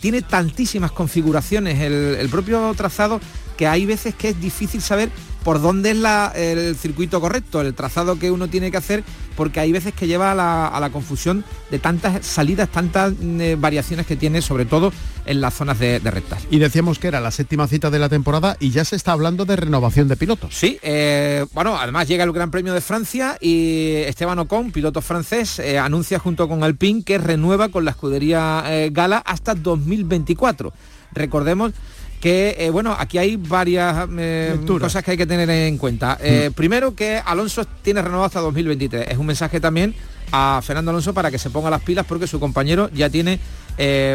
tiene 0.00 0.22
tantísimas 0.22 0.90
configuraciones 0.90 1.80
el, 1.80 2.16
el 2.18 2.28
propio 2.30 2.72
trazado 2.74 3.20
que 3.60 3.66
hay 3.66 3.84
veces 3.84 4.14
que 4.14 4.30
es 4.30 4.40
difícil 4.40 4.80
saber 4.80 5.10
por 5.44 5.60
dónde 5.60 5.90
es 5.90 5.96
la- 5.98 6.32
el 6.34 6.74
circuito 6.76 7.20
correcto, 7.20 7.60
el 7.60 7.74
trazado 7.74 8.18
que 8.18 8.30
uno 8.30 8.48
tiene 8.48 8.70
que 8.70 8.78
hacer, 8.78 9.04
porque 9.36 9.60
hay 9.60 9.70
veces 9.70 9.92
que 9.92 10.06
lleva 10.06 10.32
a 10.32 10.34
la, 10.34 10.66
a 10.68 10.80
la 10.80 10.88
confusión 10.88 11.44
de 11.70 11.78
tantas 11.78 12.24
salidas, 12.24 12.70
tantas 12.70 13.12
mm, 13.20 13.40
eh, 13.40 13.56
variaciones 13.56 14.06
que 14.06 14.16
tiene, 14.16 14.40
sobre 14.40 14.64
todo 14.64 14.92
en 15.26 15.42
las 15.42 15.52
zonas 15.52 15.78
de, 15.78 16.00
de 16.00 16.10
rectas. 16.10 16.46
Y 16.50 16.58
decíamos 16.58 16.98
que 16.98 17.08
era 17.08 17.20
la 17.20 17.30
séptima 17.30 17.66
cita 17.66 17.90
de 17.90 17.98
la 17.98 18.08
temporada 18.08 18.56
y 18.60 18.70
ya 18.70 18.82
se 18.86 18.96
está 18.96 19.12
hablando 19.12 19.44
de 19.44 19.56
renovación 19.56 20.08
de 20.08 20.16
pilotos. 20.16 20.54
Sí, 20.54 20.78
eh, 20.82 21.44
bueno, 21.52 21.76
además 21.78 22.08
llega 22.08 22.24
el 22.24 22.32
Gran 22.32 22.50
Premio 22.50 22.72
de 22.72 22.80
Francia 22.80 23.36
y 23.42 23.96
Esteban 24.06 24.38
Ocon, 24.38 24.72
piloto 24.72 25.02
francés, 25.02 25.58
eh, 25.58 25.78
anuncia 25.78 26.18
junto 26.18 26.48
con 26.48 26.64
Alpine 26.64 27.02
que 27.02 27.18
renueva 27.18 27.68
con 27.68 27.84
la 27.84 27.90
escudería 27.90 28.64
Gala 28.90 29.18
hasta 29.18 29.54
2024. 29.54 30.72
Recordemos 31.12 31.72
que, 32.20 32.54
eh, 32.58 32.70
bueno, 32.70 32.94
aquí 32.98 33.16
hay 33.18 33.36
varias 33.36 34.06
eh, 34.18 34.58
cosas 34.66 35.02
que 35.02 35.12
hay 35.12 35.16
que 35.16 35.26
tener 35.26 35.48
en 35.48 35.78
cuenta. 35.78 36.18
Eh, 36.20 36.50
Primero 36.54 36.94
que 36.94 37.20
Alonso 37.24 37.64
tiene 37.64 38.02
renovado 38.02 38.26
hasta 38.26 38.40
2023. 38.40 39.08
Es 39.08 39.16
un 39.18 39.26
mensaje 39.26 39.58
también 39.58 39.94
a 40.30 40.60
Fernando 40.62 40.90
Alonso 40.90 41.14
para 41.14 41.30
que 41.30 41.38
se 41.38 41.50
ponga 41.50 41.70
las 41.70 41.80
pilas 41.82 42.04
porque 42.06 42.26
su 42.26 42.38
compañero 42.38 42.90
ya 42.92 43.08
tiene 43.08 43.40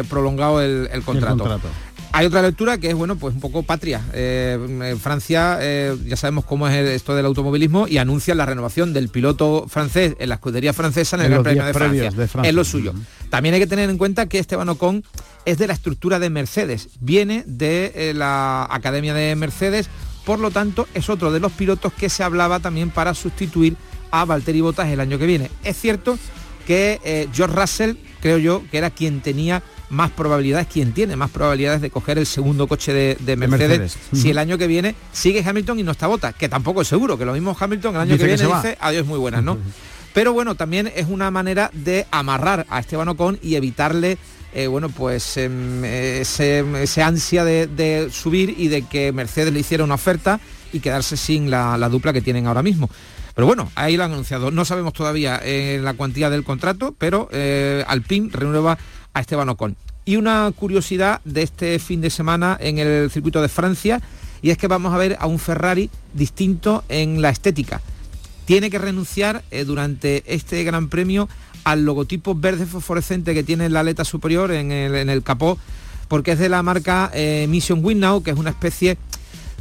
prolongado 0.08 0.62
el, 0.62 0.88
el 0.92 1.02
contrato. 1.02 1.38
contrato. 1.38 1.68
Hay 2.16 2.24
otra 2.24 2.40
lectura 2.40 2.78
que 2.78 2.88
es, 2.88 2.94
bueno, 2.94 3.16
pues 3.16 3.34
un 3.34 3.42
poco 3.42 3.62
patria. 3.62 4.00
Eh, 4.14 4.58
en 4.58 4.98
Francia, 4.98 5.58
eh, 5.60 5.94
ya 6.06 6.16
sabemos 6.16 6.46
cómo 6.46 6.66
es 6.66 6.74
esto 6.74 7.14
del 7.14 7.26
automovilismo 7.26 7.86
y 7.88 7.98
anuncian 7.98 8.38
la 8.38 8.46
renovación 8.46 8.94
del 8.94 9.10
piloto 9.10 9.66
francés 9.68 10.16
en 10.18 10.30
la 10.30 10.36
escudería 10.36 10.72
francesa 10.72 11.16
en 11.16 11.20
el 11.20 11.26
En 11.26 11.32
Gran 11.32 11.44
Premio 11.44 11.66
de 11.66 11.74
Francia. 11.74 12.10
de 12.10 12.26
Francia. 12.26 12.48
Es 12.48 12.54
lo 12.54 12.64
suyo. 12.64 12.94
También 13.28 13.54
hay 13.54 13.60
que 13.60 13.66
tener 13.66 13.90
en 13.90 13.98
cuenta 13.98 14.30
que 14.30 14.38
Esteban 14.38 14.66
Ocon 14.70 15.04
es 15.44 15.58
de 15.58 15.66
la 15.66 15.74
estructura 15.74 16.18
de 16.18 16.30
Mercedes, 16.30 16.88
viene 17.00 17.44
de 17.46 17.92
eh, 17.94 18.14
la 18.14 18.66
Academia 18.70 19.12
de 19.12 19.36
Mercedes, 19.36 19.90
por 20.24 20.38
lo 20.38 20.50
tanto 20.50 20.88
es 20.94 21.10
otro 21.10 21.32
de 21.32 21.40
los 21.40 21.52
pilotos 21.52 21.92
que 21.92 22.08
se 22.08 22.22
hablaba 22.22 22.60
también 22.60 22.88
para 22.88 23.12
sustituir 23.12 23.76
a 24.10 24.24
Valtteri 24.24 24.62
Bottas 24.62 24.88
el 24.88 25.00
año 25.00 25.18
que 25.18 25.26
viene. 25.26 25.50
Es 25.64 25.76
cierto 25.78 26.18
que 26.66 27.28
George 27.32 27.54
Russell, 27.54 27.94
creo 28.20 28.38
yo, 28.38 28.62
que 28.70 28.78
era 28.78 28.90
quien 28.90 29.20
tenía 29.20 29.62
más 29.88 30.10
probabilidades, 30.10 30.66
quien 30.66 30.92
tiene 30.92 31.16
más 31.16 31.30
probabilidades 31.30 31.80
de 31.80 31.90
coger 31.90 32.18
el 32.18 32.26
segundo 32.26 32.66
coche 32.66 32.92
de, 32.92 33.16
de 33.20 33.36
Mercedes, 33.36 33.78
Mercedes. 33.78 33.98
si 34.12 34.30
el 34.30 34.38
año 34.38 34.58
que 34.58 34.66
viene 34.66 34.94
sigue 35.12 35.44
Hamilton 35.46 35.78
y 35.80 35.82
no 35.82 35.92
está 35.92 36.06
Bottas, 36.06 36.34
que 36.34 36.48
tampoco 36.48 36.82
es 36.82 36.88
seguro, 36.88 37.16
que 37.16 37.24
lo 37.24 37.32
mismo 37.32 37.56
Hamilton 37.58 37.94
el 37.94 38.00
año 38.00 38.12
Dice 38.14 38.26
que 38.26 38.36
viene 38.36 38.54
dice 38.56 38.78
adiós 38.80 39.06
muy 39.06 39.18
buenas, 39.18 39.42
¿no? 39.42 39.58
Pero 40.12 40.32
bueno, 40.32 40.54
también 40.54 40.90
es 40.96 41.06
una 41.08 41.30
manera 41.30 41.70
de 41.74 42.06
amarrar 42.10 42.66
a 42.70 42.80
Esteban 42.80 43.08
Ocon 43.08 43.38
y 43.42 43.56
evitarle, 43.56 44.16
eh, 44.54 44.66
bueno, 44.66 44.88
pues 44.88 45.36
em, 45.36 45.84
ese, 45.84 46.64
ese 46.82 47.02
ansia 47.02 47.44
de, 47.44 47.66
de 47.66 48.08
subir 48.10 48.54
y 48.56 48.68
de 48.68 48.82
que 48.82 49.12
Mercedes 49.12 49.52
le 49.52 49.60
hiciera 49.60 49.84
una 49.84 49.94
oferta 49.96 50.40
y 50.72 50.80
quedarse 50.80 51.16
sin 51.18 51.50
la, 51.50 51.76
la 51.76 51.88
dupla 51.90 52.14
que 52.14 52.22
tienen 52.22 52.46
ahora 52.46 52.62
mismo. 52.62 52.88
Pero 53.34 53.46
bueno, 53.46 53.70
ahí 53.74 53.98
lo 53.98 54.04
han 54.04 54.12
anunciado. 54.12 54.50
No 54.50 54.64
sabemos 54.64 54.94
todavía 54.94 55.38
eh, 55.44 55.78
la 55.82 55.92
cuantía 55.92 56.30
del 56.30 56.42
contrato, 56.42 56.94
pero 56.96 57.28
eh, 57.32 57.84
Alpine 57.86 58.30
renueva 58.32 58.78
a 59.16 59.20
Esteban 59.20 59.48
Ocon. 59.48 59.76
Y 60.04 60.16
una 60.16 60.52
curiosidad 60.54 61.20
de 61.24 61.42
este 61.42 61.78
fin 61.78 62.00
de 62.00 62.10
semana 62.10 62.56
en 62.60 62.78
el 62.78 63.10
circuito 63.10 63.40
de 63.42 63.48
Francia, 63.48 64.00
y 64.42 64.50
es 64.50 64.58
que 64.58 64.68
vamos 64.68 64.92
a 64.92 64.98
ver 64.98 65.16
a 65.18 65.26
un 65.26 65.38
Ferrari 65.38 65.90
distinto 66.14 66.84
en 66.88 67.22
la 67.22 67.30
estética 67.30 67.80
tiene 68.46 68.70
que 68.70 68.78
renunciar 68.78 69.42
eh, 69.50 69.64
durante 69.64 70.22
este 70.32 70.64
Gran 70.64 70.88
Premio 70.88 71.28
al 71.64 71.84
logotipo 71.84 72.34
verde 72.34 72.64
fosforescente 72.64 73.34
que 73.34 73.42
tiene 73.42 73.66
en 73.66 73.72
la 73.72 73.80
aleta 73.80 74.04
superior 74.04 74.52
en 74.52 74.70
el, 74.70 74.94
en 74.94 75.10
el 75.10 75.22
capó, 75.22 75.58
porque 76.08 76.32
es 76.32 76.38
de 76.38 76.48
la 76.48 76.62
marca 76.62 77.10
eh, 77.12 77.46
Mission 77.48 77.84
Win 77.84 78.00
Now, 78.00 78.22
que 78.22 78.30
es 78.30 78.38
una 78.38 78.50
especie 78.50 78.96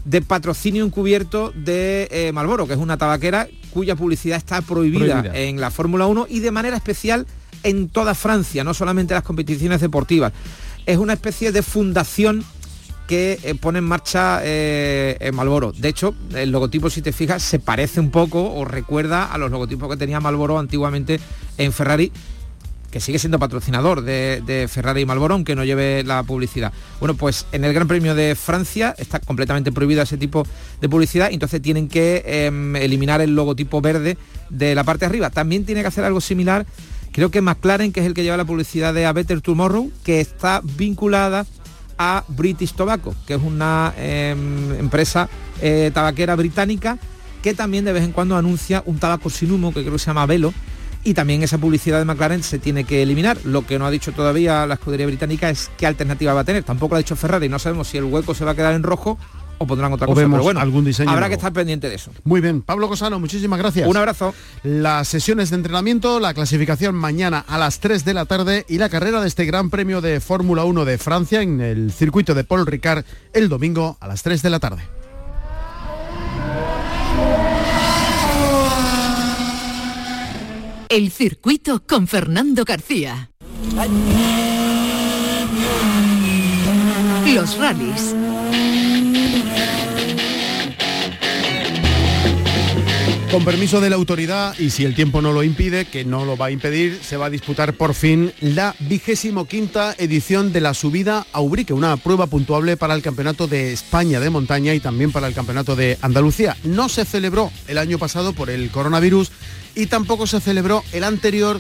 de 0.05 0.21
patrocinio 0.21 0.85
encubierto 0.85 1.51
de 1.55 2.07
eh, 2.12 2.31
Marlboro, 2.31 2.67
que 2.67 2.74
es 2.74 2.79
una 2.79 2.97
tabaquera 2.97 3.47
cuya 3.71 3.95
publicidad 3.95 4.38
está 4.38 4.62
prohibida, 4.62 5.21
Prohibida. 5.21 5.35
en 5.35 5.59
la 5.59 5.71
Fórmula 5.71 6.05
1 6.05 6.27
y 6.29 6.39
de 6.39 6.51
manera 6.51 6.77
especial 6.77 7.25
en 7.65 7.89
toda 7.89 8.15
Francia, 8.15 8.63
no 8.63 8.74
solamente 8.74 9.13
en 9.13 9.15
las 9.15 9.24
competiciones 9.24 9.81
deportivas. 9.81 10.31
Es 10.86 10.98
una 10.98 11.13
especie 11.13 11.51
de 11.51 11.63
fundación 11.63 12.45
que 13.07 13.39
eh, 13.43 13.55
pone 13.55 13.79
en 13.79 13.86
marcha 13.86 14.39
eh, 14.43 15.17
eh, 15.19 15.31
Marlboro. 15.31 15.72
De 15.72 15.89
hecho, 15.89 16.15
el 16.34 16.51
logotipo, 16.51 16.89
si 16.89 17.01
te 17.01 17.12
fijas, 17.12 17.43
se 17.43 17.60
parece 17.60 18.00
un 18.00 18.12
poco 18.12 18.53
o 18.53 18.65
recuerda 18.65 19.25
a 19.25 19.38
los 19.38 19.51
logotipos 19.51 19.89
que 19.89 19.98
tenía 19.98 20.19
Marlboro 20.19 20.57
antiguamente 20.57 21.19
en 21.57 21.72
Ferrari, 21.72 22.12
que 22.91 23.00
sigue 23.00 23.19
siendo 23.19 23.39
patrocinador 23.39 24.03
de, 24.03 24.69
Ferrari 24.72 25.01
y 25.01 25.05
Marlboro, 25.05 25.34
aunque 25.34 25.55
no 25.55 25.65
lleve 25.65 26.03
la 26.03 26.24
publicidad. 26.24 26.72
Bueno, 27.00 27.15
pues 27.15 27.45
en 27.51 27.65
el 27.65 27.74
Gran 27.74 27.88
Premio 27.88 28.15
de 28.15 28.36
Francia 28.36 28.95
está 28.98 29.19
completamente 29.19 29.72
prohibida 29.72 30.03
ese 30.03 30.17
tipo 30.17 30.48
de 30.79 30.88
publicidad, 30.88 31.29
entonces 31.31 31.62
tienen 31.62 31.89
que 31.89 32.24
em, 32.25 32.75
eliminar 32.75 33.22
el 33.22 33.36
logotipo 33.36 33.81
verde 33.81 34.17
de 34.50 34.75
la 34.75 34.84
parte 34.84 35.01
de 35.01 35.07
arriba. 35.07 35.29
También 35.29 35.65
tiene 35.65 35.81
que 35.81 35.88
hacer 35.88 36.05
algo 36.05 36.22
similar, 36.22 36.65
creo 37.15 37.31
que 37.31 37.39
McLaren, 37.39 37.93
que 37.93 38.01
es 38.01 38.05
el 38.05 38.13
que 38.13 38.24
lleva 38.24 38.36
la 38.36 38.43
publicidad 38.43 38.93
de 38.93 39.05
A 39.05 39.13
Better 39.13 39.39
Tomorrow, 39.39 39.89
que 40.03 40.19
está 40.19 40.60
vinculada 40.62 41.45
a 41.98 42.25
British 42.27 42.74
Tobacco, 42.74 43.15
que 43.25 43.36
es 43.36 43.41
una 43.41 43.93
em, 43.98 44.74
empresa 44.74 45.29
eh, 45.62 45.91
tabaquera 45.93 46.36
británica 46.36 47.00
que 47.41 47.53
también 47.53 47.86
de 47.86 47.93
vez 47.93 48.03
en 48.03 48.12
cuando 48.12 48.36
anuncia 48.36 48.84
un 48.86 49.00
tabaco 49.00 49.29
sin 49.29 49.51
humo 49.51 49.74
que 49.74 49.79
creo 49.79 49.93
que 49.93 50.00
se 50.00 50.07
llama 50.07 50.25
Velo 50.25 50.53
y 51.05 51.13
también 51.13 51.41
esa 51.41 51.57
publicidad 51.57 52.00
de 52.00 52.05
McLaren 52.05 52.43
se 52.43 52.60
tiene 52.60 52.84
que 52.84 53.01
eliminar. 53.01 53.38
Lo 53.45 53.65
que 53.65 53.79
no 53.79 53.86
ha 53.86 53.91
dicho 53.91 54.12
todavía 54.12 54.67
la 54.67 54.74
escudería 54.74 55.05
británica 55.05 55.50
es 55.50 55.72
qué 55.77 55.88
alternativa 55.88 56.34
va 56.34 56.41
a 56.41 56.43
tener. 56.43 56.63
Tampoco 56.63 56.95
lo 56.95 56.98
ha 56.98 57.00
dicho 57.00 57.15
Ferrari, 57.15 57.48
no 57.48 57.60
sabemos 57.60 57.88
si 57.88 57.98
el 57.98 58.03
hueco 58.03 58.36
se 58.36 58.43
va 58.43 58.51
a 58.51 58.55
quedar 58.55 58.74
en 58.74 58.84
rojo 58.84 59.17
o 59.57 59.65
pondrán 59.67 59.93
otra 59.93 60.05
O 60.05 60.09
cosa. 60.09 60.21
vemos 60.21 60.38
Pero 60.38 60.43
bueno, 60.43 60.59
algún 60.59 60.85
diseño 60.85 61.09
habrá 61.09 61.21
nuevo. 61.21 61.29
que 61.31 61.35
estar 61.35 61.53
pendiente 61.53 61.89
de 61.89 61.95
eso. 61.95 62.12
Muy 62.24 62.41
bien, 62.41 62.62
Pablo 62.62 62.88
Cosano, 62.88 63.19
muchísimas 63.19 63.59
gracias. 63.59 63.88
Un 63.88 63.97
abrazo. 63.97 64.33
Las 64.63 65.07
sesiones 65.07 65.50
de 65.50 65.57
entrenamiento, 65.57 66.19
la 66.19 66.33
clasificación 66.33 66.95
mañana 66.95 67.43
a 67.47 67.57
las 67.57 67.79
3 67.79 68.05
de 68.05 68.13
la 68.13 68.25
tarde 68.25 68.65
y 68.67 68.77
la 68.77 68.89
carrera 68.89 69.21
de 69.21 69.27
este 69.27 69.45
Gran 69.45 69.69
Premio 69.69 70.01
de 70.01 70.19
Fórmula 70.19 70.63
1 70.65 70.85
de 70.85 70.97
Francia 70.97 71.41
en 71.41 71.62
el 71.62 71.91
circuito 71.91 72.33
de 72.33 72.43
Paul 72.43 72.65
Ricard 72.65 73.05
el 73.33 73.50
domingo 73.50 73.97
a 74.00 74.07
las 74.07 74.24
3 74.24 74.41
de 74.41 74.50
la 74.50 74.59
tarde. 74.59 74.83
El 80.89 81.12
circuito 81.12 81.83
con 81.85 82.07
Fernando 82.07 82.63
García. 82.63 83.31
Los 87.33 87.57
rallies. 87.57 88.14
Con 93.36 93.44
permiso 93.44 93.82
de 93.82 93.89
la 93.89 93.98
autoridad 93.98 94.58
y 94.58 94.70
si 94.70 94.86
el 94.86 94.96
tiempo 94.96 95.22
no 95.22 95.34
lo 95.34 95.44
impide, 95.44 95.84
que 95.84 96.06
no 96.06 96.24
lo 96.24 96.38
va 96.38 96.46
a 96.46 96.51
impedir, 96.51 97.01
se 97.04 97.18
va 97.18 97.25
a 97.25 97.30
disputar 97.30 97.74
por 97.74 97.94
fin 97.94 98.32
la 98.39 98.74
vigésimo 98.80 99.44
quinta 99.44 99.94
edición 99.98 100.54
de 100.54 100.62
la 100.62 100.74
subida 100.74 101.27
a 101.34 101.42
Ubrique, 101.42 101.74
una 101.74 101.98
prueba 101.98 102.27
puntuable 102.27 102.77
para 102.77 102.94
el 102.94 103.01
Campeonato 103.01 103.46
de 103.48 103.74
España 103.74 104.22
de 104.22 104.30
montaña 104.30 104.74
y 104.74 104.80
también 104.80 105.12
para 105.12 105.27
el 105.27 105.34
Campeonato 105.34 105.75
de 105.75 105.98
Andalucía. 106.01 106.56
No 106.63 106.88
se 106.88 107.04
celebró 107.04 107.51
el 107.68 107.77
año 107.77 108.00
pasado 108.00 108.32
por 108.32 108.50
el 108.50 108.72
coronavirus 108.72 109.34
y 109.75 109.88
tampoco 109.88 110.27
se 110.27 110.39
celebró 110.39 110.82
el 110.94 111.04
anterior 111.04 111.60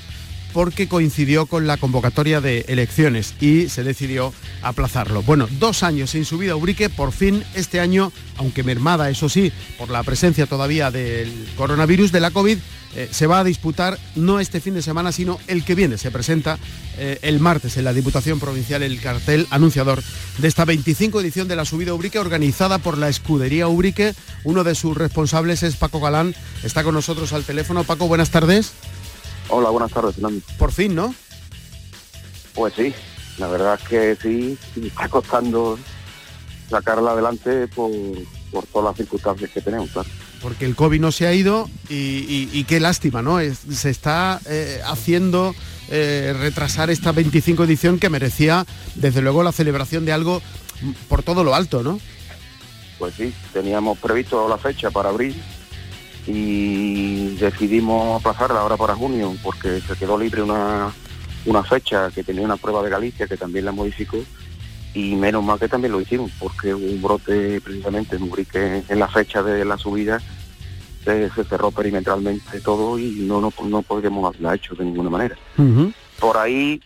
porque 0.55 0.87
coincidió 0.87 1.47
con 1.47 1.67
la 1.67 1.75
convocatoria 1.75 2.39
de 2.39 2.63
elecciones 2.69 3.33
y 3.41 3.67
se 3.67 3.83
decidió 3.83 4.33
aplazarlo. 4.61 5.21
Bueno, 5.21 5.49
dos 5.59 5.83
años 5.83 6.11
sin 6.11 6.23
subida 6.23 6.55
Ubrique, 6.55 6.89
por 6.89 7.11
fin 7.11 7.43
este 7.55 7.81
año, 7.81 8.13
aunque 8.37 8.63
mermada, 8.63 9.09
eso 9.09 9.27
sí, 9.27 9.51
por 9.77 9.89
la 9.89 10.01
presencia 10.03 10.45
todavía 10.45 10.91
del 10.91 11.29
coronavirus, 11.57 12.13
de 12.13 12.21
la 12.21 12.31
COVID, 12.31 12.57
eh, 12.95 13.09
se 13.11 13.27
va 13.27 13.39
a 13.39 13.43
disputar 13.43 13.99
no 14.15 14.39
este 14.39 14.61
fin 14.61 14.75
de 14.75 14.81
semana, 14.81 15.11
sino 15.11 15.39
el 15.47 15.65
que 15.65 15.75
viene. 15.75 15.97
Se 15.97 16.09
presenta 16.09 16.57
eh, 16.97 17.19
el 17.21 17.41
martes 17.41 17.75
en 17.75 17.83
la 17.83 17.91
Diputación 17.91 18.39
Provincial 18.39 18.81
el 18.81 19.01
cartel 19.01 19.47
anunciador 19.49 20.01
de 20.37 20.47
esta 20.47 20.63
25 20.63 21.19
edición 21.19 21.49
de 21.49 21.57
la 21.57 21.65
subida 21.65 21.93
Ubrique, 21.93 22.17
organizada 22.17 22.77
por 22.77 22.97
la 22.97 23.09
Escudería 23.09 23.67
Ubrique. 23.67 24.15
Uno 24.45 24.63
de 24.63 24.75
sus 24.75 24.95
responsables 24.95 25.63
es 25.63 25.75
Paco 25.75 25.99
Galán. 25.99 26.33
Está 26.63 26.85
con 26.85 26.93
nosotros 26.93 27.33
al 27.33 27.43
teléfono. 27.43 27.83
Paco, 27.83 28.07
buenas 28.07 28.29
tardes. 28.29 28.71
Hola, 29.49 29.69
buenas 29.69 29.91
tardes, 29.91 30.15
Fernando. 30.15 30.41
Por 30.57 30.71
fin, 30.71 30.95
¿no? 30.95 31.13
Pues 32.53 32.73
sí, 32.73 32.93
la 33.37 33.47
verdad 33.47 33.79
es 33.81 33.87
que 33.87 34.15
sí, 34.21 34.57
sí 34.73 34.87
está 34.87 35.09
costando 35.09 35.77
sacarla 36.69 37.11
adelante 37.11 37.67
por, 37.67 37.91
por 38.51 38.65
todas 38.67 38.89
las 38.91 38.97
circunstancias 38.97 39.51
que 39.51 39.61
tenemos, 39.61 39.89
claro. 39.91 40.09
Porque 40.41 40.65
el 40.65 40.75
COVID 40.75 40.99
no 40.99 41.11
se 41.11 41.27
ha 41.27 41.33
ido 41.33 41.69
y, 41.89 42.63
qué 42.65 42.79
lástima, 42.79 43.21
¿no? 43.21 43.39
se 43.39 43.89
está 43.89 44.39
eh, 44.45 44.79
haciendo 44.85 45.55
eh, 45.89 46.35
retrasar 46.37 46.89
esta 46.89 47.11
25 47.11 47.63
edición 47.63 47.99
que 47.99 48.09
merecía, 48.09 48.65
desde 48.95 49.21
luego, 49.21 49.43
la 49.43 49.51
celebración 49.51 50.05
de 50.05 50.11
algo 50.11 50.41
por 51.09 51.23
todo 51.23 51.43
lo 51.43 51.55
alto, 51.55 51.83
¿no? 51.83 51.99
Pues 52.99 53.15
sí, 53.15 53.33
teníamos 53.53 53.97
previsto 53.97 54.47
la 54.47 54.57
fecha 54.57 54.89
para 54.91 55.09
abril 55.09 55.35
y 56.27 57.35
decidimos 57.35 58.19
aplazarla 58.19 58.61
ahora 58.61 58.77
para 58.77 58.95
junio 58.95 59.35
porque 59.43 59.79
se 59.81 59.95
quedó 59.95 60.17
libre 60.17 60.41
una, 60.41 60.91
una 61.45 61.63
fecha 61.63 62.09
que 62.11 62.23
tenía 62.23 62.43
una 62.43 62.57
prueba 62.57 62.81
de 62.83 62.89
Galicia 62.89 63.27
que 63.27 63.37
también 63.37 63.65
la 63.65 63.71
modificó 63.71 64.17
y 64.93 65.15
menos 65.15 65.43
mal 65.43 65.59
que 65.59 65.67
también 65.67 65.91
lo 65.91 66.01
hicimos 66.01 66.31
porque 66.39 66.73
hubo 66.73 66.85
un 66.85 67.01
brote 67.01 67.61
precisamente 67.61 68.15
en 68.15 68.23
Ubrique 68.23 68.83
en 68.87 68.99
la 68.99 69.07
fecha 69.07 69.43
de 69.43 69.65
la 69.65 69.77
subida 69.77 70.19
se, 71.05 71.29
cerró 71.43 71.71
perimetralmente 71.71 72.59
todo 72.61 72.97
y 72.97 73.11
no, 73.19 73.39
no, 73.39 73.53
no 73.63 73.81
podríamos 73.83 74.25
haberla 74.25 74.55
hecho 74.55 74.75
de 74.75 74.85
ninguna 74.85 75.09
manera. 75.09 75.37
Por 76.19 76.37
ahí 76.37 76.81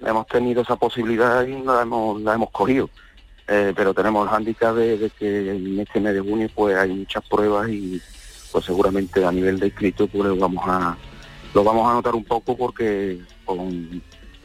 hemos 0.00 0.26
tenido 0.26 0.62
esa 0.62 0.76
posibilidad 0.76 1.44
y 1.46 1.62
la 1.62 1.82
hemos, 1.82 2.20
la 2.20 2.34
hemos 2.34 2.50
cogido. 2.50 2.90
Eh, 3.50 3.72
pero 3.74 3.94
tenemos 3.94 4.26
el 4.26 4.30
hándicap 4.30 4.74
de, 4.74 5.10
que 5.18 5.50
en 5.50 5.80
este 5.80 6.00
mes 6.00 6.12
de 6.12 6.20
junio 6.20 6.50
pues 6.54 6.76
hay 6.76 6.90
muchas 6.90 7.26
pruebas 7.26 7.68
y 7.70 8.00
pues 8.58 8.66
seguramente 8.66 9.24
a 9.24 9.30
nivel 9.30 9.60
de 9.60 9.66
inscrito 9.66 10.08
pues 10.08 10.30
lo 10.30 10.36
vamos 10.36 10.64
a 10.66 10.96
lo 11.54 11.62
vamos 11.62 11.88
a 11.88 11.94
notar 11.94 12.16
un 12.16 12.24
poco 12.24 12.56
porque 12.56 13.20
con 13.44 14.02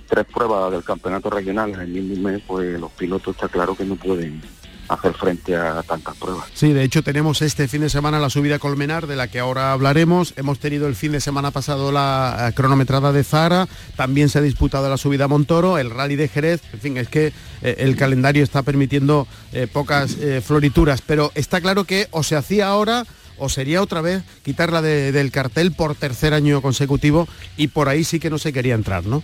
tres 0.07 0.25
pruebas 0.31 0.71
del 0.71 0.83
campeonato 0.83 1.31
regional 1.31 1.71
en 1.71 1.79
el 1.79 1.87
mismo 1.87 2.29
mes 2.29 2.43
pues 2.45 2.79
los 2.79 2.91
pilotos 2.91 3.35
está 3.35 3.47
claro 3.49 3.75
que 3.75 3.85
no 3.85 3.95
pueden 3.95 4.39
hacer 4.87 5.13
frente 5.13 5.55
a 5.55 5.81
tantas 5.81 6.15
pruebas. 6.17 6.45
Sí, 6.53 6.73
de 6.73 6.83
hecho 6.83 7.01
tenemos 7.01 7.41
este 7.41 7.67
fin 7.67 7.81
de 7.81 7.89
semana 7.89 8.19
la 8.19 8.29
subida 8.29 8.59
Colmenar, 8.59 9.07
de 9.07 9.15
la 9.15 9.29
que 9.29 9.39
ahora 9.39 9.71
hablaremos. 9.71 10.33
Hemos 10.35 10.59
tenido 10.59 10.87
el 10.87 10.95
fin 10.95 11.13
de 11.13 11.21
semana 11.21 11.49
pasado 11.49 11.91
la 11.91 12.49
eh, 12.49 12.53
cronometrada 12.53 13.11
de 13.13 13.23
Zara, 13.23 13.67
también 13.95 14.29
se 14.29 14.39
ha 14.39 14.41
disputado 14.41 14.89
la 14.89 14.97
subida 14.97 15.27
Montoro, 15.27 15.79
el 15.79 15.89
rally 15.89 16.17
de 16.17 16.27
Jerez. 16.27 16.61
En 16.73 16.79
fin, 16.81 16.97
es 16.97 17.07
que 17.07 17.33
eh, 17.61 17.75
el 17.79 17.95
calendario 17.95 18.43
está 18.43 18.61
permitiendo 18.61 19.25
eh, 19.53 19.67
pocas 19.71 20.17
florituras, 20.43 21.01
pero 21.01 21.31
está 21.33 21.61
claro 21.61 21.85
que 21.85 22.07
o 22.11 22.21
se 22.21 22.35
hacía 22.35 22.67
ahora 22.67 23.05
o 23.37 23.49
sería 23.49 23.81
otra 23.81 24.01
vez 24.01 24.23
quitarla 24.43 24.81
del 24.81 25.31
cartel 25.31 25.73
por 25.73 25.95
tercer 25.95 26.33
año 26.33 26.61
consecutivo 26.61 27.27
y 27.57 27.67
por 27.67 27.89
ahí 27.89 28.03
sí 28.03 28.19
que 28.19 28.29
no 28.29 28.37
se 28.37 28.53
quería 28.53 28.75
entrar, 28.75 29.05
¿no? 29.05 29.23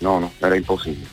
No, 0.00 0.20
no, 0.20 0.30
era 0.40 0.56
imposible. 0.56 1.06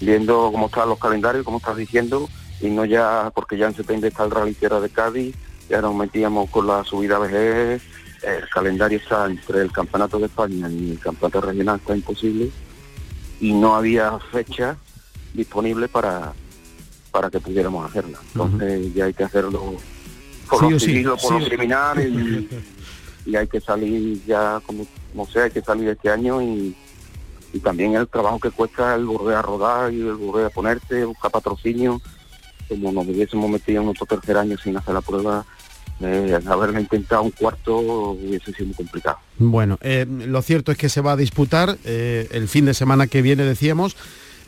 Viendo 0.00 0.50
cómo 0.52 0.66
están 0.66 0.88
los 0.88 0.98
calendarios, 0.98 1.44
como 1.44 1.58
estás 1.58 1.76
diciendo, 1.76 2.28
y 2.60 2.68
no 2.68 2.84
ya, 2.84 3.30
porque 3.34 3.56
ya 3.56 3.66
en 3.66 3.74
septiembre 3.74 4.08
está 4.08 4.24
el 4.24 4.30
Rally 4.30 4.54
Tierra 4.54 4.80
de 4.80 4.90
Cádiz, 4.90 5.34
ya 5.68 5.80
nos 5.80 5.94
metíamos 5.94 6.50
con 6.50 6.66
la 6.66 6.84
subida 6.84 7.18
BG, 7.18 7.80
el 8.22 8.48
calendario 8.52 8.98
está 8.98 9.26
entre 9.26 9.60
el 9.62 9.72
Campeonato 9.72 10.18
de 10.18 10.26
España 10.26 10.68
y 10.70 10.92
el 10.92 10.98
Campeonato 10.98 11.40
Regional, 11.40 11.78
está 11.78 11.94
imposible, 11.94 12.50
y 13.40 13.52
no 13.52 13.74
había 13.74 14.18
fecha 14.30 14.76
disponible 15.34 15.88
para, 15.88 16.32
para 17.10 17.30
que 17.30 17.40
pudiéramos 17.40 17.88
hacerla. 17.88 18.18
Entonces 18.32 18.94
ya 18.94 19.06
hay 19.06 19.14
que 19.14 19.24
hacerlo 19.24 19.76
por 20.60 20.70
los 20.70 21.22
por 21.22 21.40
los 21.40 21.48
criminales, 21.48 22.12
y, 23.26 23.36
hay 23.36 23.46
que 23.46 23.60
salir 23.60 24.20
ya, 24.26 24.60
como, 24.66 24.86
como 25.12 25.26
sea, 25.26 25.44
hay 25.44 25.50
que 25.50 25.62
salir 25.62 25.88
este 25.88 26.10
año 26.10 26.42
y, 26.42 26.76
y 27.52 27.58
también 27.60 27.94
el 27.94 28.08
trabajo 28.08 28.40
que 28.40 28.50
cuesta 28.50 28.94
el 28.94 29.06
volver 29.06 29.36
a 29.36 29.42
rodar 29.42 29.92
y 29.92 30.00
el 30.00 30.14
volver 30.14 30.46
a 30.46 30.50
ponerse, 30.50 31.04
buscar 31.04 31.30
patrocinio 31.30 32.00
como 32.68 32.92
nos 32.92 33.06
hubiésemos 33.06 33.50
metido 33.50 33.82
en 33.82 33.88
otro 33.88 34.06
tercer 34.06 34.36
año 34.36 34.56
sin 34.58 34.76
hacer 34.76 34.94
la 34.94 35.00
prueba, 35.00 35.44
eh, 36.00 36.38
haberla 36.46 36.80
intentado 36.80 37.22
un 37.22 37.30
cuarto 37.30 37.78
hubiese 37.78 38.52
sido 38.52 38.66
muy 38.66 38.74
complicado. 38.74 39.18
Bueno, 39.38 39.78
eh, 39.82 40.06
lo 40.08 40.42
cierto 40.42 40.72
es 40.72 40.78
que 40.78 40.88
se 40.88 41.00
va 41.00 41.12
a 41.12 41.16
disputar 41.16 41.76
eh, 41.84 42.28
el 42.32 42.48
fin 42.48 42.64
de 42.64 42.74
semana 42.74 43.06
que 43.06 43.22
viene, 43.22 43.44
decíamos. 43.44 43.96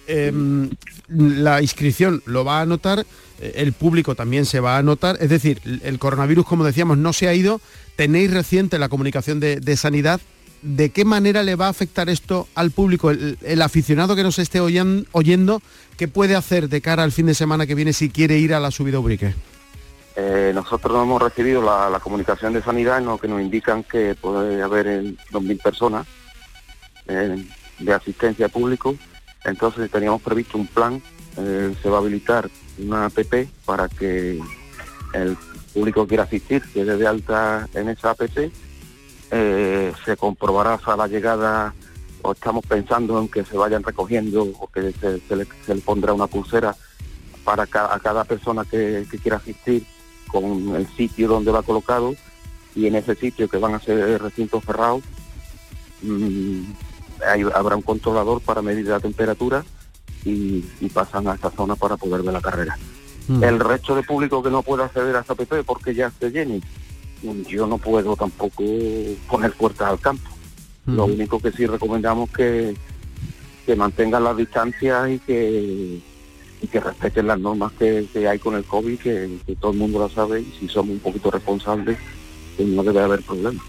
Em, 0.07 0.71
la 1.09 1.63
inscripción 1.63 2.23
lo 2.27 2.45
va 2.45 2.59
a 2.59 2.63
anotar, 2.63 3.07
el 3.41 3.73
público 3.73 4.15
también 4.15 4.47
se 4.47 4.61
va 4.61 4.77
a 4.77 4.79
anotar, 4.79 5.17
es 5.21 5.29
decir, 5.29 5.61
el 5.83 5.99
coronavirus, 5.99 6.47
como 6.47 6.65
decíamos, 6.65 6.99
no 6.99 7.13
se 7.13 7.29
ha 7.29 7.35
ido. 7.35 7.61
Tenéis 7.97 8.33
reciente 8.33 8.79
la 8.79 8.89
comunicación 8.89 9.41
de, 9.41 9.77
sanidad 9.77 10.21
¿de 10.63 10.91
qué 10.91 11.05
manera 11.05 11.43
le 11.43 11.57
va 11.57 11.67
a 11.67 11.71
afectar 11.71 12.09
esto 12.09 12.49
al 12.55 12.71
público? 12.71 13.11
El, 13.11 13.63
aficionado 13.63 14.17
que 14.17 14.23
nos 14.23 14.39
esté 14.39 14.61
oyendo, 14.61 15.61
¿qué 15.97 16.09
puede 16.09 16.37
hacer 16.37 16.69
de 16.69 16.81
cara 16.81 17.03
al 17.03 17.13
fin 17.13 17.27
de 17.27 17.35
semana 17.35 17.67
que 17.67 17.75
viene 17.75 17.93
si 17.93 18.09
quiere 18.09 18.39
ir 18.39 18.55
a 18.55 18.61
la 18.61 18.71
subida 18.71 18.99
Ubrique? 18.99 19.35
Eh, 20.17 20.53
nosotros 20.55 21.03
hemos 21.03 21.21
recibido 21.21 21.61
la, 21.61 21.99
comunicación 22.01 22.53
de 22.53 22.63
sanidad 22.63 22.99
en 22.99 23.07
lo 23.07 23.19
que 23.19 23.29
nos 23.29 23.41
indican 23.41 23.83
que 23.83 24.15
puede 24.15 24.63
haber 24.63 24.87
2.000 24.87 25.63
personas 25.63 26.07
eh, 27.09 27.45
de 27.79 27.93
asistencia 27.93 28.49
público. 28.49 28.95
Entonces 29.45 29.91
teníamos 29.91 30.23
previsto 30.23 30.57
un 30.57 30.67
plan, 30.67 31.03
eh, 31.37 31.75
se 31.83 31.89
va 31.91 31.99
a 31.99 32.01
habilitar 32.01 32.49
una 32.79 33.07
app 33.07 33.19
para 33.65 33.89
que 33.89 34.41
el 35.13 35.37
público 35.73 36.07
quiera 36.07 36.25
asistir, 36.25 36.63
que 36.73 36.85
de 36.85 37.07
alta 37.07 37.69
en 37.75 37.89
esa 37.89 38.11
app, 38.11 38.23
se 38.31 40.17
comprobará 40.19 40.79
a 40.85 40.97
la 40.97 41.07
llegada 41.09 41.75
o 42.25 42.33
estamos 42.33 42.65
pensando 42.67 43.21
en 43.21 43.29
que 43.29 43.45
se 43.45 43.57
vayan 43.57 43.83
recogiendo 43.83 44.43
o 44.59 44.67
que 44.69 44.93
se, 44.93 45.37
le, 45.37 45.81
pondrá 45.83 46.15
una 46.15 46.27
pulsera 46.27 46.75
para 47.45 47.65
a 47.65 48.01
cada 48.01 48.25
persona 48.25 48.65
que, 48.65 49.07
quiera 49.23 49.37
asistir 49.37 49.85
con 50.29 50.75
el 50.75 50.87
sitio 50.97 51.29
donde 51.29 51.53
va 51.53 51.63
colocado 51.63 52.15
y 52.75 52.87
en 52.87 52.95
ese 52.97 53.15
sitio 53.15 53.49
que 53.49 53.59
van 53.59 53.75
a 53.75 53.81
ser 53.81 54.21
recintos 54.23 54.65
cerrados 54.65 55.03
mm, 56.03 56.63
habrá 57.55 57.77
un 57.77 57.83
controlador 57.83 58.41
para 58.41 58.63
medir 58.63 58.87
la 58.87 59.01
temperatura 59.01 59.65
y, 60.25 60.65
pasan 60.93 61.27
a 61.29 61.35
esa 61.35 61.51
zona 61.51 61.77
para 61.77 61.97
poder 61.97 62.23
ver 62.23 62.33
la 62.33 62.41
carrera. 62.41 62.79
Mm. 63.29 63.43
El 63.43 63.61
resto 63.61 63.95
de 63.95 64.03
público 64.03 64.43
que 64.43 64.51
no 64.51 64.63
puede 64.63 64.85
acceder 64.85 65.17
a 65.17 65.21
esa 65.21 65.35
PP 65.35 65.65
porque 65.65 65.95
ya 65.95 66.11
se 66.11 66.31
llene, 66.31 66.61
yo 67.49 67.67
no 67.67 67.79
puedo 67.79 68.17
tampoco 68.17 68.63
poner 69.29 69.53
puertas 69.53 69.89
al 69.89 70.01
campo. 70.01 70.31
Lo 70.87 71.07
único 71.07 71.41
que 71.41 71.51
sí 71.51 71.67
recomendamos 71.67 72.31
que, 72.31 72.77
que 73.65 73.75
mantengan 73.75 74.25
las 74.25 74.37
distancias 74.37 75.11
y 75.11 75.19
que, 75.19 76.03
y 76.61 76.67
que 76.67 76.81
respeten 76.81 77.27
las 77.27 77.39
normas 77.39 77.73
que, 77.73 78.07
hay 78.29 78.39
con 78.39 78.55
el 78.55 78.65
COVID, 78.65 78.99
que, 78.99 79.39
todo 79.61 79.73
el 79.73 79.79
mundo 79.79 79.99
lo 79.99 80.09
sabe 80.09 80.41
y 80.41 80.53
si 80.59 80.69
somos 80.69 80.93
un 80.93 80.99
poquito 80.99 81.31
responsables, 81.31 81.99
pues 82.57 82.69
no 82.69 82.83
debe 82.83 83.01
haber 83.01 83.23
problemas. 83.23 83.65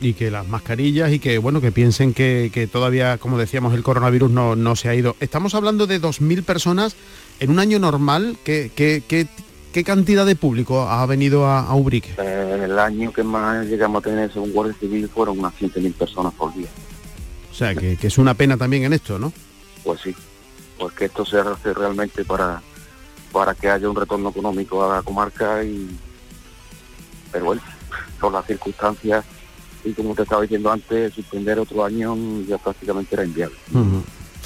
Y 0.00 0.14
que 0.14 0.30
las 0.30 0.48
mascarillas 0.48 1.12
y 1.12 1.18
que 1.18 1.36
bueno 1.38 1.60
que 1.60 1.70
piensen 1.70 2.14
que, 2.14 2.50
que 2.52 2.66
todavía, 2.66 3.18
como 3.18 3.36
decíamos, 3.38 3.74
el 3.74 3.82
coronavirus 3.82 4.30
no, 4.30 4.56
no, 4.56 4.76
se 4.76 4.88
ha 4.88 4.94
ido. 4.94 5.16
Estamos 5.20 5.54
hablando 5.54 5.86
de 5.86 6.00
2.000 6.00 6.42
personas 6.44 6.96
en 7.40 7.50
un 7.50 7.58
año 7.58 7.78
normal. 7.78 8.38
¿Qué, 8.42 8.70
qué, 8.74 9.02
qué, 9.06 9.26
qué 9.72 9.84
cantidad 9.84 10.24
de 10.24 10.36
público 10.36 10.88
ha 10.88 11.04
venido 11.04 11.46
a, 11.46 11.60
a 11.66 11.74
Ubrique? 11.74 12.14
Eh, 12.18 12.62
el 12.64 12.78
año 12.78 13.12
que 13.12 13.22
más 13.22 13.66
llegamos 13.66 14.00
a 14.00 14.08
tener 14.08 14.32
según 14.32 14.52
Guardia 14.52 14.76
Civil 14.80 15.08
fueron 15.08 15.38
unas 15.38 15.54
100.000 15.54 15.92
personas 15.94 16.32
por 16.34 16.54
día. 16.54 16.68
O 17.50 17.54
sea, 17.54 17.74
que, 17.74 17.98
es 18.00 18.18
una 18.18 18.34
pena 18.34 18.56
también 18.56 18.84
en 18.84 18.92
esto, 18.94 19.18
¿no? 19.18 19.32
Pues 19.84 20.00
sí, 20.00 20.14
pues 20.78 20.94
que 20.94 21.06
esto 21.06 21.26
se 21.26 21.38
hace 21.38 21.74
realmente 21.74 22.24
para, 22.24 22.62
para 23.32 23.54
que 23.54 23.68
haya 23.68 23.88
un 23.88 23.96
retorno 23.96 24.30
económico 24.30 24.84
a 24.84 24.96
la 24.96 25.02
comarca 25.02 25.62
y... 25.62 25.90
Pero 27.30 27.44
bueno, 27.44 27.62
por 28.18 28.32
las 28.32 28.46
circunstancias 28.46 29.24
y 29.84 29.92
como 29.92 30.14
te 30.14 30.22
estaba 30.22 30.42
diciendo 30.42 30.70
antes, 30.70 31.14
suspender 31.14 31.58
otro 31.58 31.84
año 31.84 32.16
ya 32.46 32.58
prácticamente 32.58 33.14
era 33.14 33.24
inviable 33.24 33.56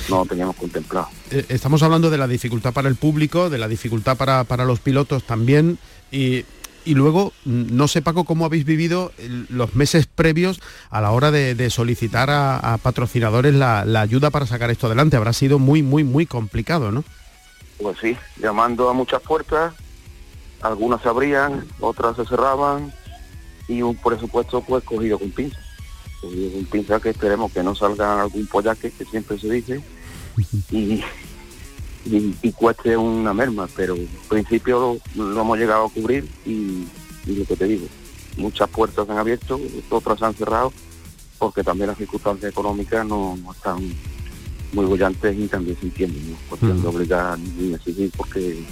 no 0.09 0.19
lo 0.19 0.27
teníamos 0.27 0.57
contemplado. 0.57 1.09
Eh, 1.31 1.47
estamos 1.49 1.83
hablando 1.83 2.11
de 2.11 2.19
la 2.19 2.27
dificultad 2.27 2.73
para 2.73 2.89
el 2.89 2.97
público, 2.97 3.51
de 3.51 3.59
la 3.59 3.69
dificultad 3.69 4.17
para, 4.17 4.45
para 4.45 4.65
los 4.65 4.81
pilotos 4.81 5.25
también 5.25 5.79
y, 6.11 6.45
y 6.85 6.95
luego, 6.95 7.33
mm, 7.45 7.77
no 7.77 7.89
sé 7.89 8.03
Paco 8.03 8.25
cómo 8.25 8.45
habéis 8.45 8.65
vivido 8.65 9.13
los 9.49 9.75
meses 9.75 10.07
previos 10.07 10.61
a 10.91 11.01
la 11.01 11.11
hora 11.11 11.31
de, 11.31 11.71
solicitar 11.71 12.29
a, 12.31 12.79
patrocinadores 12.83 13.55
la, 13.55 13.81
ayuda 14.01 14.31
para 14.31 14.47
sacar 14.47 14.71
esto 14.71 14.87
adelante. 14.87 15.17
Habrá 15.17 15.33
sido 15.33 15.59
muy, 15.59 15.83
muy, 15.83 16.05
muy 16.05 16.27
complicado, 16.27 16.93
¿no? 16.93 17.05
Pues 17.79 17.99
sí, 18.01 18.17
llamando 18.37 18.89
a 18.89 18.93
muchas 18.93 19.21
puertas, 19.23 19.75
algunas 20.63 21.03
se 21.03 21.09
abrían, 21.09 21.67
otras 21.81 22.17
se 22.17 22.25
cerraban 22.25 22.93
y 23.69 23.83
un 23.83 23.97
presupuesto 23.97 24.61
pues 24.61 24.85
cogido 24.85 25.19
con 25.19 25.31
pinzas 25.31 25.65
un 26.27 26.67
pinza 26.71 27.01
que 27.01 27.11
esperemos 27.11 27.53
que 27.53 27.63
no 27.63 27.75
salga 27.75 28.23
algún 28.23 28.47
pollaque, 28.47 28.91
que 28.91 29.05
siempre 29.05 29.39
se 29.39 29.51
dice, 29.51 29.83
y, 30.71 31.03
y, 32.07 32.53
cueste 32.53 32.97
una 32.97 33.33
merma, 33.33 33.69
pero 33.77 33.95
en 33.95 34.09
principio 34.29 35.01
lo, 35.15 35.41
hemos 35.41 35.59
llegado 35.59 35.87
a 35.87 35.91
cubrir 35.91 36.29
y, 36.45 36.87
lo 37.27 37.45
que 37.45 37.57
te 37.57 37.67
digo, 37.67 37.87
muchas 38.37 38.69
puertas 38.69 39.09
han 39.09 39.19
abierto, 39.19 39.61
otras 39.91 40.23
han 40.23 40.35
cerrado, 40.35 40.73
porque 41.39 41.63
también 41.63 41.89
las 41.89 41.99
circunstancias 41.99 42.53
económicas 42.53 43.07
no, 43.07 43.39
están 43.51 43.79
muy 44.73 44.87
bollantes 44.87 45.37
y 45.39 45.47
también 45.47 45.77
se 45.79 45.87
entiende, 45.87 46.21
¿no? 46.29 46.37
Cuestión 46.49 46.83
de 46.83 46.89
obligar 46.89 47.39
ni 47.39 47.75
exigir 47.75 48.11
porque 48.17 48.65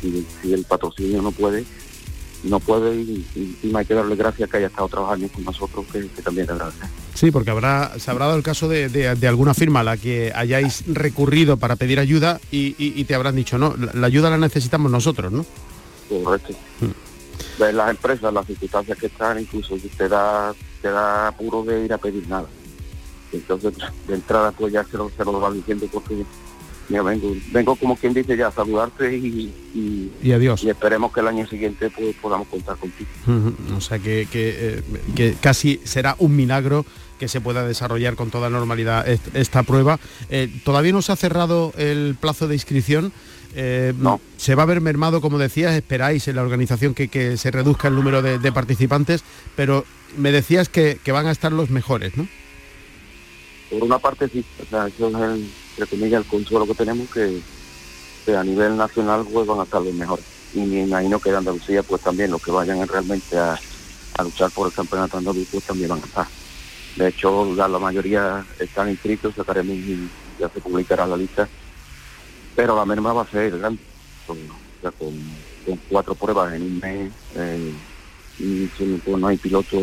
si, 0.00 0.26
si 0.42 0.52
el 0.52 0.64
patrocinio 0.64 1.22
no 1.22 1.32
puede, 1.32 1.64
no 2.44 2.58
puede 2.60 2.94
y, 2.96 3.26
y, 3.34 3.68
y 3.68 3.76
hay 3.76 3.84
que 3.84 3.94
darle 3.94 4.16
gracias 4.16 4.48
que 4.48 4.56
haya 4.56 4.68
estado 4.68 4.88
trabajando 4.88 5.28
con 5.28 5.44
nosotros, 5.44 5.84
que, 5.92 6.06
que 6.08 6.22
también 6.22 6.46
le 6.46 6.52
agradece. 6.54 6.78
Sí, 7.14 7.30
porque 7.30 7.50
habrá, 7.50 7.92
se 7.98 8.10
habrá 8.10 8.26
dado 8.26 8.36
el 8.38 8.42
caso 8.42 8.68
de, 8.68 8.88
de- 8.88 9.14
de 9.14 9.28
alguna 9.28 9.52
firma 9.54 9.80
a 9.80 9.84
la 9.84 9.96
que 9.96 10.32
hayáis 10.34 10.84
recurrido 10.86 11.56
para 11.58 11.76
pedir 11.76 11.98
ayuda 12.00 12.40
y, 12.50 12.68
y- 12.78 12.94
y 12.98 13.04
te 13.04 13.14
habrán 13.14 13.36
dicho, 13.36 13.58
no, 13.58 13.74
la, 13.78 13.92
la 13.92 14.06
ayuda 14.06 14.30
la 14.30 14.38
necesitamos 14.38 14.90
nosotros, 14.90 15.30
¿no? 15.32 15.44
Correcto. 16.24 16.54
Ves 17.58 17.74
las 17.74 17.90
empresas, 17.90 18.32
las 18.32 18.46
circunstancias 18.46 18.96
que 18.98 19.06
están, 19.06 19.38
incluso 19.38 19.76
te 19.96 20.08
da, 20.08 20.54
te 20.80 20.88
da 20.88 21.28
apuro 21.28 21.62
de 21.62 21.84
ir 21.84 21.92
a 21.92 21.98
pedir 21.98 22.26
nada. 22.28 22.46
Entonces, 23.32 23.74
de 24.08 24.14
entrada, 24.14 24.50
pues 24.52 24.72
ya 24.72 24.82
se 24.84 24.96
lo, 24.96 25.10
se 25.16 25.24
lo 25.24 25.38
van 25.38 25.54
diciendo 25.54 25.86
porque 25.92 26.24
ya 26.90 27.02
vengo, 27.02 27.34
vengo 27.52 27.76
como 27.76 27.96
quien 27.96 28.12
dice 28.12 28.36
ya 28.36 28.48
a 28.48 28.52
saludarte 28.52 29.16
y, 29.16 29.50
y, 29.74 30.10
Y 30.22 30.32
adiós. 30.32 30.62
y 30.64 30.68
esperemos 30.70 31.12
que 31.12 31.20
el 31.20 31.28
año 31.28 31.46
siguiente 31.46 31.88
pues, 31.90 32.14
podamos 32.20 32.48
contar 32.48 32.76
contigo. 32.76 33.08
Ujú, 33.26 33.76
O 33.76 33.80
sea 33.80 33.98
que, 33.98 34.26
que, 34.30 34.54
eh, 34.78 34.82
que 35.14 35.34
casi 35.40 35.80
será 35.84 36.16
un 36.18 36.34
milagro 36.36 36.84
que 37.18 37.28
se 37.28 37.40
pueda 37.40 37.66
desarrollar 37.66 38.14
con 38.16 38.30
toda 38.30 38.50
normalidad 38.50 39.06
est- 39.08 39.34
esta 39.36 39.62
prueba. 39.62 39.98
Eh, 40.30 40.48
Todavía 40.64 40.92
no 40.92 41.02
se 41.02 41.12
ha 41.12 41.16
cerrado 41.16 41.72
el 41.76 42.16
plazo 42.20 42.48
de 42.48 42.54
inscripción. 42.54 43.12
Eh, 43.54 43.92
No. 43.98 44.20
Se 44.36 44.54
va 44.54 44.62
a 44.62 44.66
ver 44.66 44.80
mermado, 44.80 45.20
como 45.20 45.38
decías, 45.38 45.74
esperáis 45.74 46.26
en 46.28 46.36
la 46.36 46.42
organización 46.42 46.94
que, 46.94 47.08
que 47.08 47.36
se 47.36 47.50
reduzca 47.50 47.88
el 47.88 47.94
número 47.94 48.22
de, 48.22 48.38
de 48.38 48.52
participantes, 48.52 49.22
pero 49.54 49.84
me 50.16 50.32
decías 50.32 50.68
que, 50.68 50.98
que 51.04 51.12
van 51.12 51.26
a 51.26 51.30
estar 51.32 51.52
los 51.52 51.68
mejores, 51.70 52.16
¿no? 52.16 52.26
Por 53.70 53.84
una 53.84 53.98
parte 53.98 54.28
sí, 54.28 54.44
o 54.60 54.68
sea, 54.68 54.86
eso 54.88 55.08
es 55.08 55.14
el, 55.14 55.50
entre 55.70 55.86
comillas, 55.86 56.22
el 56.22 56.30
consuelo 56.30 56.66
que 56.66 56.74
tenemos 56.74 57.08
que, 57.10 57.40
que 58.24 58.36
a 58.36 58.44
nivel 58.44 58.76
nacional 58.76 59.26
pues 59.32 59.46
van 59.46 59.60
a 59.60 59.64
estar 59.64 59.80
los 59.82 59.94
mejores. 59.94 60.24
Y 60.54 60.60
me 60.60 60.82
imagino 60.82 61.20
que 61.20 61.30
de 61.30 61.36
Andalucía 61.36 61.82
pues 61.82 62.02
también 62.02 62.30
los 62.30 62.42
que 62.42 62.50
vayan 62.50 62.86
realmente 62.86 63.38
a, 63.38 63.58
luchar 64.22 64.50
por 64.50 64.66
el 64.66 64.74
campeonato 64.74 65.16
andaluz 65.16 65.48
pues 65.50 65.64
también 65.64 65.88
van 65.88 66.02
a 66.02 66.04
estar. 66.04 66.26
De 66.96 67.08
hecho, 67.08 67.54
la, 67.54 67.68
mayoría 67.68 68.44
están 68.58 68.90
inscritos, 68.90 69.34
sacaremos 69.34 69.74
y 69.74 70.08
ya 70.38 70.48
se 70.50 70.60
publicará 70.60 71.06
la 71.06 71.16
lista. 71.16 71.48
Pero 72.54 72.76
la 72.76 72.84
merma 72.84 73.12
va 73.12 73.22
a 73.22 73.30
ser 73.30 73.56
grande, 73.58 73.80
con, 74.26 74.36
sea, 74.82 74.90
con, 74.90 75.14
cuatro 75.88 76.14
pruebas 76.14 76.52
en 76.54 76.62
un 76.62 76.78
mes. 76.80 77.12
eh, 77.36 77.72
y 78.40 78.70
no, 79.06 79.18
no 79.18 79.26
hay 79.28 79.36
piloto 79.36 79.78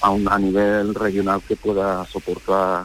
a, 0.00 0.10
un, 0.10 0.28
a 0.28 0.38
nivel 0.38 0.94
regional 0.94 1.42
que 1.46 1.56
pueda 1.56 2.06
soportar 2.06 2.84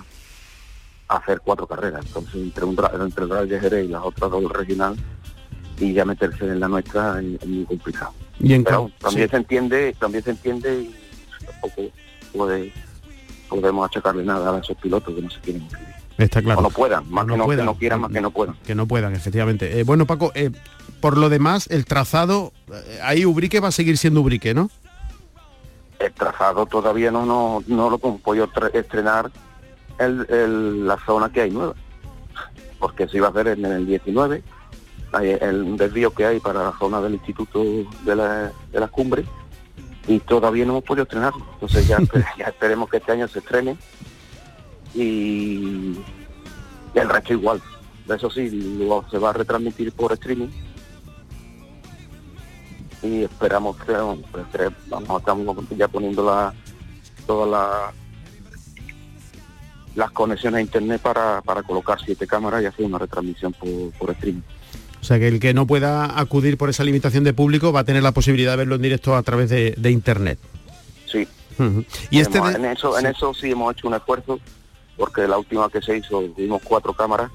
hacer 1.08 1.42
cuatro 1.44 1.68
carreras. 1.68 2.06
Entonces, 2.06 2.36
entre, 2.36 2.66
un, 2.66 2.78
entre 3.02 3.24
el 3.24 3.30
Rally 3.30 3.50
de 3.50 3.60
Jerez 3.60 3.86
y 3.86 3.88
las 3.90 4.04
otras 4.04 4.32
dos 4.32 4.52
regional, 4.52 4.96
y 5.80 5.94
ya 5.94 6.06
meterse 6.06 6.44
en 6.46 6.60
la 6.60 6.68
nuestra 6.68 7.20
es, 7.22 7.46
muy 7.46 7.66
complicado. 7.66 8.14
Y 8.40 8.54
en 8.54 8.64
Pero 8.64 8.92
también 9.00 9.28
sí. 9.28 9.32
se 9.32 9.38
entiende, 9.38 9.96
también 10.00 10.24
se 10.24 10.32
entiende 10.32 10.74
y 10.82 10.96
tampoco 11.46 11.82
puede, 12.34 12.74
podemos 13.50 13.88
achacarle 13.90 14.24
nada 14.24 14.56
a 14.56 14.60
esos 14.60 14.76
pilotos 14.78 15.14
que 15.16 15.22
no 15.22 15.30
se 15.30 15.40
quieren 15.40 15.62
inscribir. 15.64 15.88
Está 16.18 16.42
claro. 16.42 16.60
O 16.60 16.64
no 16.64 16.70
puedan, 16.72 17.10
más 17.12 17.26
O 17.26 17.28
que, 17.28 17.32
no 17.34 17.38
no, 17.38 17.44
que 17.44 17.48
puedan. 17.48 17.66
no 17.68 17.76
quieran, 17.76 18.02
más 18.02 18.12
que 18.12 18.22
no 18.22 18.32
puedan. 18.32 18.56
Que 18.66 18.76
no 18.76 18.88
puedan, 18.88 19.16
efectivamente. 19.16 19.80
Eh, 19.80 19.84
bueno, 19.84 20.08
Paco, 20.08 20.32
eh, 20.34 20.50
por 21.00 21.16
lo 21.16 21.30
demás, 21.30 21.68
el 21.68 21.86
trazado, 21.86 22.54
eh, 22.74 23.00
ahí 23.04 23.24
Ubrique 23.26 23.60
va 23.60 23.68
a 23.68 23.72
seguir 23.72 23.98
siendo 24.00 24.22
Ubrique, 24.22 24.54
¿no? 24.54 24.70
el 26.00 26.14
trazado 26.14 26.68
todavía 26.68 27.10
no 27.10 27.26
no, 27.26 27.64
no 27.66 27.90
lo 27.90 27.98
tre- 28.00 28.70
estrenar 28.76 29.32
el, 30.00 30.26
el- 30.30 30.88
la 30.88 30.98
zona 31.06 31.32
que 31.32 31.42
hay 31.42 31.52
nueva. 31.52 31.74
Porque 32.80 33.08
se 33.08 33.18
iba 33.18 33.28
a 33.28 33.32
hacer 33.32 33.48
en 33.50 33.66
el 33.66 33.86
19 33.86 34.44
hay 35.14 35.30
el 35.40 35.78
desvío 35.78 36.14
que 36.14 36.26
hay 36.26 36.40
para 36.42 36.64
la 36.64 36.78
zona 36.78 37.00
del 37.00 37.14
instituto 37.14 37.64
de 38.04 38.16
la, 38.16 38.52
de 38.72 38.80
las 38.80 38.90
cumbres. 38.92 39.26
Y 40.08 40.20
todavía 40.20 40.66
no 40.66 40.74
hemos 40.74 40.84
podido 40.84 41.04
estrenarlo. 41.04 41.46
Entonces 41.54 41.88
ya, 41.88 41.98
ya 42.38 42.46
esperemos 42.46 42.90
que 42.90 42.98
este 42.98 43.14
año 43.14 43.28
se 43.28 43.40
estrene. 43.40 43.78
Y, 44.94 45.98
el 46.94 47.10
resto 47.10 47.34
igual. 47.34 47.62
Eso 48.10 48.30
sí 48.30 48.50
lo- 48.50 49.06
se 49.10 49.18
va 49.18 49.30
a 49.30 49.34
retransmitir 49.34 49.92
por 49.94 50.12
streaming. 50.14 50.50
Y 53.04 53.24
esperamos 53.24 53.78
que 53.78 53.94
pues, 54.32 54.46
vamos 54.88 55.20
estamos 55.20 55.56
ya 55.78 55.88
poniendo 55.88 56.26
la 56.26 56.54
todas 57.26 57.50
la- 57.50 57.94
las 59.98 60.12
conexiones 60.12 60.60
a 60.60 60.62
internet 60.62 61.02
para, 61.02 61.42
para 61.42 61.64
colocar 61.64 61.98
siete 62.00 62.28
cámaras 62.28 62.62
y 62.62 62.68
hacer 62.68 62.86
una 62.86 63.00
retransmisión 63.00 63.52
por, 63.54 63.70
por 63.98 64.12
streaming. 64.12 64.42
O 65.02 65.04
sea, 65.04 65.18
que 65.18 65.28
el 65.28 65.40
que 65.40 65.54
no 65.56 65.66
pueda 65.66 66.20
acudir 66.20 66.56
por 66.58 66.70
esa 66.70 66.84
limitación 66.84 67.24
de 67.24 67.34
público 67.34 67.72
va 67.74 67.80
a 67.80 67.84
tener 67.84 68.04
la 68.04 68.12
posibilidad 68.12 68.52
de 68.52 68.58
verlo 68.58 68.76
en 68.76 68.84
directo 68.84 69.16
a 69.16 69.24
través 69.24 69.50
de, 69.50 69.74
de 69.76 69.90
Internet. 69.92 70.38
Sí. 71.08 71.28
Y 72.12 72.20
este 72.20 72.40
de- 72.40 72.52
en 72.52 72.66
eso, 72.66 72.96
en 73.00 73.06
sí. 73.06 73.12
eso 73.16 73.34
sí 73.34 73.50
hemos 73.52 73.74
hecho 73.74 73.88
un 73.88 73.96
esfuerzo, 73.96 74.40
porque 74.96 75.28
la 75.28 75.40
última 75.40 75.68
que 75.70 75.82
se 75.82 75.98
hizo 75.98 76.22
tuvimos 76.36 76.62
cuatro 76.64 76.94
cámaras 76.94 77.32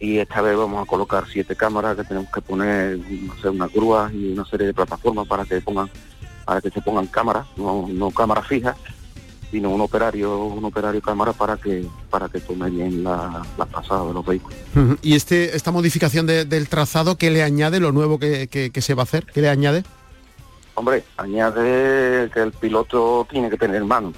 y 0.00 0.16
esta 0.18 0.40
vez 0.40 0.56
vamos 0.56 0.82
a 0.82 0.86
colocar 0.86 1.24
siete 1.30 1.54
cámaras 1.56 1.96
que 1.96 2.04
tenemos 2.04 2.30
que 2.32 2.40
poner, 2.40 2.98
hacer 3.38 3.50
unas 3.50 3.70
grúas 3.70 4.10
y 4.14 4.32
una 4.32 4.46
serie 4.46 4.66
de 4.68 4.72
plataformas 4.74 5.26
para 5.26 5.44
que 5.44 5.60
pongan, 5.60 5.90
para 6.46 6.62
que 6.62 6.70
se 6.70 6.80
pongan 6.80 7.06
cámaras, 7.06 7.46
no, 7.56 7.86
no 7.88 8.10
cámaras 8.10 8.46
fijas, 8.46 8.76
sino 9.50 9.70
un 9.70 9.80
operario, 9.80 10.44
un 10.46 10.64
operario 10.64 11.00
cámara 11.00 11.32
para 11.32 11.56
que, 11.56 11.86
para 12.10 12.28
que 12.28 12.40
tome 12.40 12.68
bien 12.70 13.04
la, 13.04 13.42
la 13.56 13.64
pasada 13.66 14.04
de 14.06 14.12
los 14.14 14.26
vehículos. 14.26 14.58
Y 15.02 15.14
este, 15.14 15.54
esta 15.56 15.70
modificación 15.70 16.26
de- 16.26 16.44
del 16.44 16.68
trazado, 16.68 17.16
¿qué 17.16 17.30
le 17.30 17.42
añade 17.42 17.78
lo 17.80 17.92
nuevo 17.92 18.18
que, 18.18 18.48
que- 18.48 18.70
que 18.70 18.82
se 18.82 18.94
va 18.94 19.02
a 19.02 19.04
hacer? 19.04 19.24
¿Qué 19.26 19.40
le 19.40 19.48
añade? 19.48 19.84
Hombre, 20.74 21.04
añade 21.16 22.28
que 22.34 22.40
el 22.40 22.52
piloto 22.52 23.26
tiene 23.30 23.48
que 23.48 23.56
tener 23.56 23.84
mano, 23.84 24.12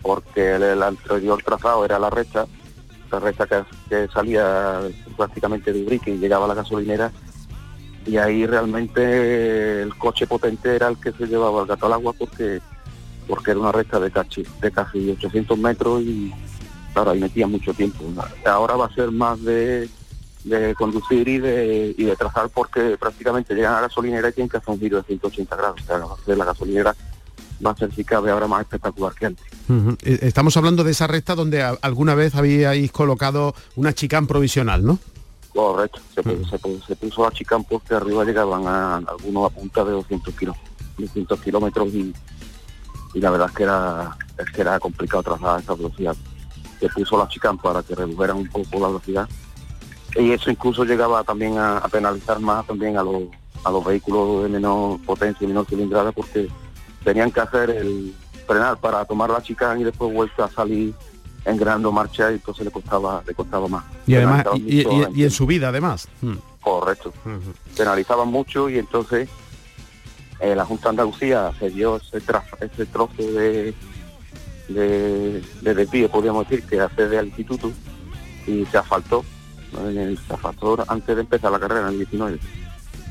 porque 0.00 0.54
el, 0.54 0.62
el 0.62 0.82
anterior 0.82 1.42
trazado 1.44 1.84
era 1.84 1.98
la 1.98 2.08
recta, 2.08 2.46
la 3.10 3.20
recta 3.20 3.46
que, 3.46 3.62
que 3.88 4.08
salía 4.12 4.80
prácticamente 5.16 5.72
de 5.72 5.82
Ubrique 5.82 6.10
y 6.12 6.18
llegaba 6.18 6.44
a 6.44 6.48
la 6.48 6.54
gasolinera, 6.54 7.10
y 8.06 8.16
ahí 8.16 8.46
realmente 8.46 9.82
el 9.82 9.94
coche 9.98 10.26
potente 10.26 10.74
era 10.76 10.88
el 10.88 10.98
que 10.98 11.12
se 11.12 11.26
llevaba 11.26 11.60
el 11.62 11.66
gato 11.66 11.86
al 11.86 11.92
agua 11.92 12.14
porque 12.14 12.60
porque 13.28 13.50
era 13.52 13.60
una 13.60 13.72
recta 13.72 14.00
de 14.00 14.10
casi, 14.10 14.44
de 14.60 14.70
casi 14.72 15.10
800 15.10 15.58
metros 15.58 16.02
y 16.02 16.32
claro, 16.92 17.10
ahí 17.12 17.20
metía 17.20 17.46
mucho 17.46 17.72
tiempo. 17.74 18.04
Ahora 18.46 18.74
va 18.76 18.86
a 18.86 18.94
ser 18.94 19.10
más 19.12 19.40
de, 19.44 19.88
de 20.44 20.74
conducir 20.74 21.28
y 21.28 21.38
de, 21.38 21.94
y 21.96 22.04
de 22.04 22.16
trazar 22.16 22.48
porque 22.48 22.96
prácticamente 22.98 23.54
llegan 23.54 23.72
a 23.74 23.76
la 23.76 23.88
gasolinera 23.88 24.30
y 24.30 24.32
tienen 24.32 24.48
que 24.48 24.56
hacer 24.56 24.70
un 24.74 24.80
giro 24.80 24.96
de 24.98 25.04
180 25.04 25.54
grados. 25.56 25.80
O 25.82 25.84
sea, 25.84 25.98
va 25.98 26.14
a 26.14 26.24
ser 26.24 26.38
la 26.38 26.44
gasolinera 26.44 26.96
va 27.64 27.72
a 27.72 27.76
ser 27.76 27.92
si 27.92 28.04
cabe 28.04 28.30
ahora 28.30 28.46
más 28.46 28.60
espectacular 28.60 29.12
que 29.14 29.26
antes. 29.26 29.44
Eh, 30.04 30.18
Estamos 30.22 30.56
hablando 30.56 30.84
de 30.84 30.92
esa 30.92 31.08
recta 31.08 31.34
donde 31.34 31.60
alguna 31.62 32.14
vez 32.14 32.36
habíais 32.36 32.92
colocado 32.92 33.52
una 33.74 33.92
chicán 33.92 34.28
provisional, 34.28 34.84
¿no? 34.84 34.98
Correcto, 35.52 35.98
se, 36.14 36.22
pu- 36.22 36.48
se, 36.48 36.56
pu- 36.60 36.86
se 36.86 36.94
puso 36.94 37.24
la 37.24 37.32
chicán 37.32 37.64
porque 37.64 37.94
arriba 37.94 38.24
llegaban 38.24 38.64
a 38.68 38.96
algunos 38.98 39.50
a 39.50 39.54
punta 39.54 39.82
de 39.84 39.90
200 39.90 40.32
kilómetros, 40.36 40.70
200 40.98 41.40
kilómetros 41.40 41.88
y, 41.88 42.14
y 43.14 43.20
la 43.20 43.30
verdad 43.30 43.48
es 43.50 43.56
que 43.56 43.62
era, 43.64 44.16
es 44.38 44.50
que 44.52 44.60
era 44.60 44.78
complicado 44.80 45.22
trasladar 45.22 45.60
esa 45.60 45.74
velocidad. 45.74 46.16
Se 46.80 46.88
puso 46.88 47.18
la 47.18 47.28
chicán 47.28 47.58
para 47.58 47.82
que 47.82 47.94
redujeran 47.94 48.36
un 48.36 48.48
poco 48.48 48.78
la 48.80 48.86
velocidad 48.88 49.28
y 50.16 50.30
eso 50.32 50.50
incluso 50.50 50.84
llegaba 50.84 51.22
también 51.24 51.58
a, 51.58 51.78
a 51.78 51.88
penalizar 51.88 52.40
más 52.40 52.66
también 52.66 52.96
a 52.96 53.02
los, 53.02 53.22
a 53.64 53.70
los 53.70 53.84
vehículos 53.84 54.42
de 54.44 54.48
menor 54.48 55.00
potencia 55.02 55.44
y 55.44 55.48
menor 55.48 55.66
cilindrada 55.66 56.12
porque 56.12 56.48
tenían 57.04 57.30
que 57.30 57.40
hacer 57.40 57.70
el 57.70 58.14
frenar 58.46 58.78
para 58.78 59.04
tomar 59.04 59.30
la 59.30 59.42
chicán 59.42 59.80
y 59.80 59.84
después 59.84 60.12
vuelta 60.12 60.44
a 60.46 60.50
salir 60.50 60.94
engranando 61.44 61.90
marcha 61.92 62.30
y 62.30 62.34
entonces 62.34 62.64
le 62.64 62.70
costaba 62.70 63.22
le 63.26 63.34
costaba 63.34 63.68
más. 63.68 63.84
Y 64.06 64.14
además, 64.16 64.44
y, 64.54 64.80
y- 64.80 64.84
mucho 64.84 64.92
y- 64.92 65.02
en 65.04 65.18
y 65.18 65.22
en 65.24 65.30
subida 65.30 65.68
además. 65.68 66.08
Mm. 66.22 66.34
Correcto. 66.60 67.12
Ujú. 67.24 67.52
Penalizaban 67.76 68.28
mucho 68.28 68.68
y 68.68 68.78
entonces 68.78 69.28
eh, 70.40 70.54
la 70.54 70.64
Junta 70.64 70.84
de 70.84 70.90
Andalucía 70.90 71.52
se 71.58 71.70
dio 71.70 71.96
ese, 71.96 72.18
ese 72.60 72.86
trozo 72.86 73.22
de, 73.22 73.74
de, 74.68 75.42
de 75.62 75.74
desvío, 75.74 76.08
podríamos 76.10 76.48
decir, 76.48 76.64
que 76.66 76.80
accede 76.80 77.18
al 77.18 77.26
instituto 77.28 77.70
y 78.46 78.64
se 78.66 78.78
asfaltó. 78.78 79.24
el- 79.86 80.18
se 80.26 80.32
asfaltó 80.34 80.82
antes 80.88 81.14
de 81.14 81.22
empezar 81.22 81.50
la 81.52 81.58
carrera 81.60 81.82
en 81.82 81.88
el 81.88 81.98
19. 81.98 82.38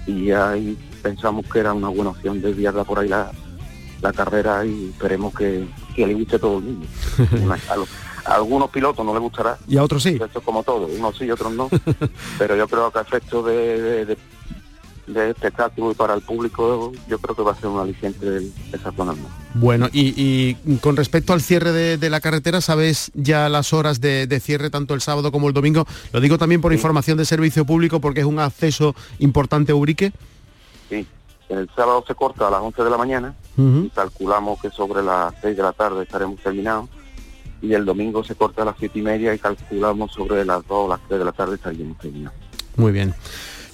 Y 0.07 0.31
ahí 0.31 0.77
pensamos 1.03 1.45
que 1.51 1.59
era 1.59 1.73
una 1.73 1.89
buena 1.89 2.11
opción 2.11 2.41
desviarla 2.41 2.83
por 2.83 2.99
ahí 2.99 3.09
la, 3.09 3.31
la 4.01 4.13
carrera 4.13 4.65
y 4.65 4.89
esperemos 4.91 5.33
que, 5.35 5.67
que 5.95 6.07
le 6.07 6.13
guste 6.13 6.37
a 6.37 6.39
todo 6.39 6.57
el 6.59 6.63
mundo. 6.63 6.87
a, 7.69 7.75
los- 7.75 7.89
a 8.25 8.35
algunos 8.35 8.69
pilotos 8.69 9.05
no 9.05 9.13
les 9.13 9.21
gustará, 9.21 9.57
Y 9.67 9.77
a 9.77 9.83
otros 9.83 10.03
sí. 10.03 10.17
esto 10.21 10.39
es 10.39 10.45
como 10.45 10.61
todo, 10.63 10.85
unos 10.87 11.17
sí 11.17 11.25
y 11.25 11.31
otros 11.31 11.53
no, 11.53 11.69
pero 12.37 12.55
yo 12.57 12.67
creo 12.67 12.91
que 12.91 12.99
a 12.99 13.01
efectos 13.01 13.45
de, 13.45 13.81
de- 13.81 14.05
de- 14.05 14.17
de 15.07 15.29
espectáculo 15.29 15.91
y 15.91 15.95
para 15.95 16.13
el 16.13 16.21
público 16.21 16.91
yo 17.07 17.17
creo 17.19 17.35
que 17.35 17.41
va 17.41 17.53
a 17.53 17.55
ser 17.55 17.67
un 17.67 17.79
aliciente 17.79 18.29
de 18.29 18.51
esa 18.73 18.91
zona. 18.91 19.13
Bueno, 19.53 19.87
y, 19.91 20.55
con 20.81 20.95
respecto 20.95 21.33
al 21.33 21.41
cierre 21.41 21.71
de, 21.97 22.09
la 22.09 22.19
carretera, 22.19 22.61
¿sabes 22.61 23.11
ya 23.15 23.49
las 23.49 23.73
horas 23.73 24.01
de, 24.01 24.39
cierre 24.41 24.69
tanto 24.69 24.93
el 24.93 25.01
sábado 25.01 25.31
como 25.31 25.47
el 25.47 25.53
domingo? 25.53 25.85
Lo 26.11 26.19
digo 26.19 26.37
también 26.37 26.61
por 26.61 26.73
información 26.73 27.17
de 27.17 27.25
servicio 27.25 27.65
público 27.65 27.99
porque 27.99 28.19
es 28.19 28.25
un 28.25 28.39
acceso 28.39 28.95
importante 29.19 29.71
a 29.71 29.75
Ubrique. 29.75 30.11
Sí, 30.89 31.07
el 31.49 31.69
sábado 31.75 32.03
se 32.05 32.13
corta 32.13 32.47
a 32.47 32.51
las 32.51 32.61
11 32.61 32.83
de 32.83 32.89
la 32.89 32.97
mañana 32.97 33.33
y 33.57 33.89
calculamos 33.89 34.61
que 34.61 34.69
sobre 34.69 35.01
las 35.01 35.33
6 35.41 35.55
de 35.55 35.63
la 35.63 35.71
tarde 35.71 36.03
estaremos 36.03 36.39
terminados 36.41 36.89
y 37.61 37.73
el 37.73 37.85
domingo 37.85 38.23
se 38.23 38.35
corta 38.35 38.61
a 38.61 38.65
las 38.65 38.75
7 38.77 38.99
y 38.99 39.01
media 39.01 39.33
y 39.33 39.39
calculamos 39.39 40.11
sobre 40.11 40.45
las 40.45 40.67
2 40.67 40.71
o 40.71 40.87
las 40.89 40.99
3 41.07 41.19
de 41.19 41.25
la 41.25 41.31
tarde 41.31 41.55
estaremos 41.55 41.97
terminados. 41.97 42.37
Muy 42.75 42.91
bien. 42.91 43.15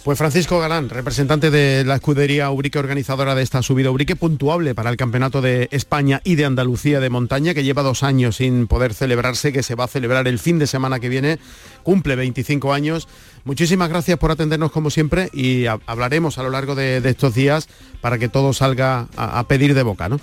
Pues 0.04 0.18
Francisco 0.18 0.60
Galán, 0.60 0.90
representante 0.90 1.50
de 1.50 1.86
la 1.86 1.96
escudería 1.96 2.52
Ubrique, 2.52 2.78
organizadora 2.78 3.36
de 3.36 3.42
esta 3.42 3.62
subida 3.62 3.90
Ubrique, 3.90 4.18
puntuable 4.18 4.76
para 4.76 4.90
el 4.90 4.98
Campeonato 4.98 5.42
de 5.42 5.70
España 5.72 6.20
y 6.26 6.36
de 6.36 6.44
Andalucía 6.44 7.00
de 7.00 7.10
montaña, 7.10 7.54
que 7.54 7.64
lleva 7.64 7.84
dos 7.84 8.04
años 8.04 8.36
sin 8.36 8.68
poder 8.68 8.94
celebrarse, 8.94 9.54
que 9.54 9.64
se 9.64 9.76
va 9.76 9.86
a 9.86 9.88
celebrar 9.88 10.28
el 10.28 10.40
fin 10.40 10.60
de 10.60 10.68
semana 10.68 11.00
que 11.00 11.08
viene, 11.08 11.40
cumple 11.84 12.18
25 12.18 12.74
años. 12.74 13.08
Muchísimas 13.46 13.88
gracias 13.88 14.20
por 14.20 14.30
atendernos 14.30 14.74
como 14.74 14.90
siempre 14.90 15.30
y 15.32 15.68
hablaremos 15.68 16.38
a 16.38 16.44
lo 16.44 16.50
largo 16.50 16.76
de, 16.76 16.98
estos 16.98 17.34
días 17.34 17.70
para 18.02 18.18
que 18.18 18.28
todo 18.28 18.52
salga 18.52 19.08
a, 19.16 19.48
pedir 19.48 19.74
de 19.74 19.84
boca, 19.84 20.10
¿no? 20.10 20.20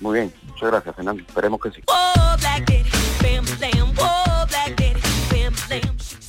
Muy 0.00 0.18
bien, 0.18 0.34
muchas 0.48 0.70
gracias, 0.70 0.96
Fernando. 0.96 1.22
Esperemos 1.22 1.60
que 1.60 1.70
sí. 1.70 1.82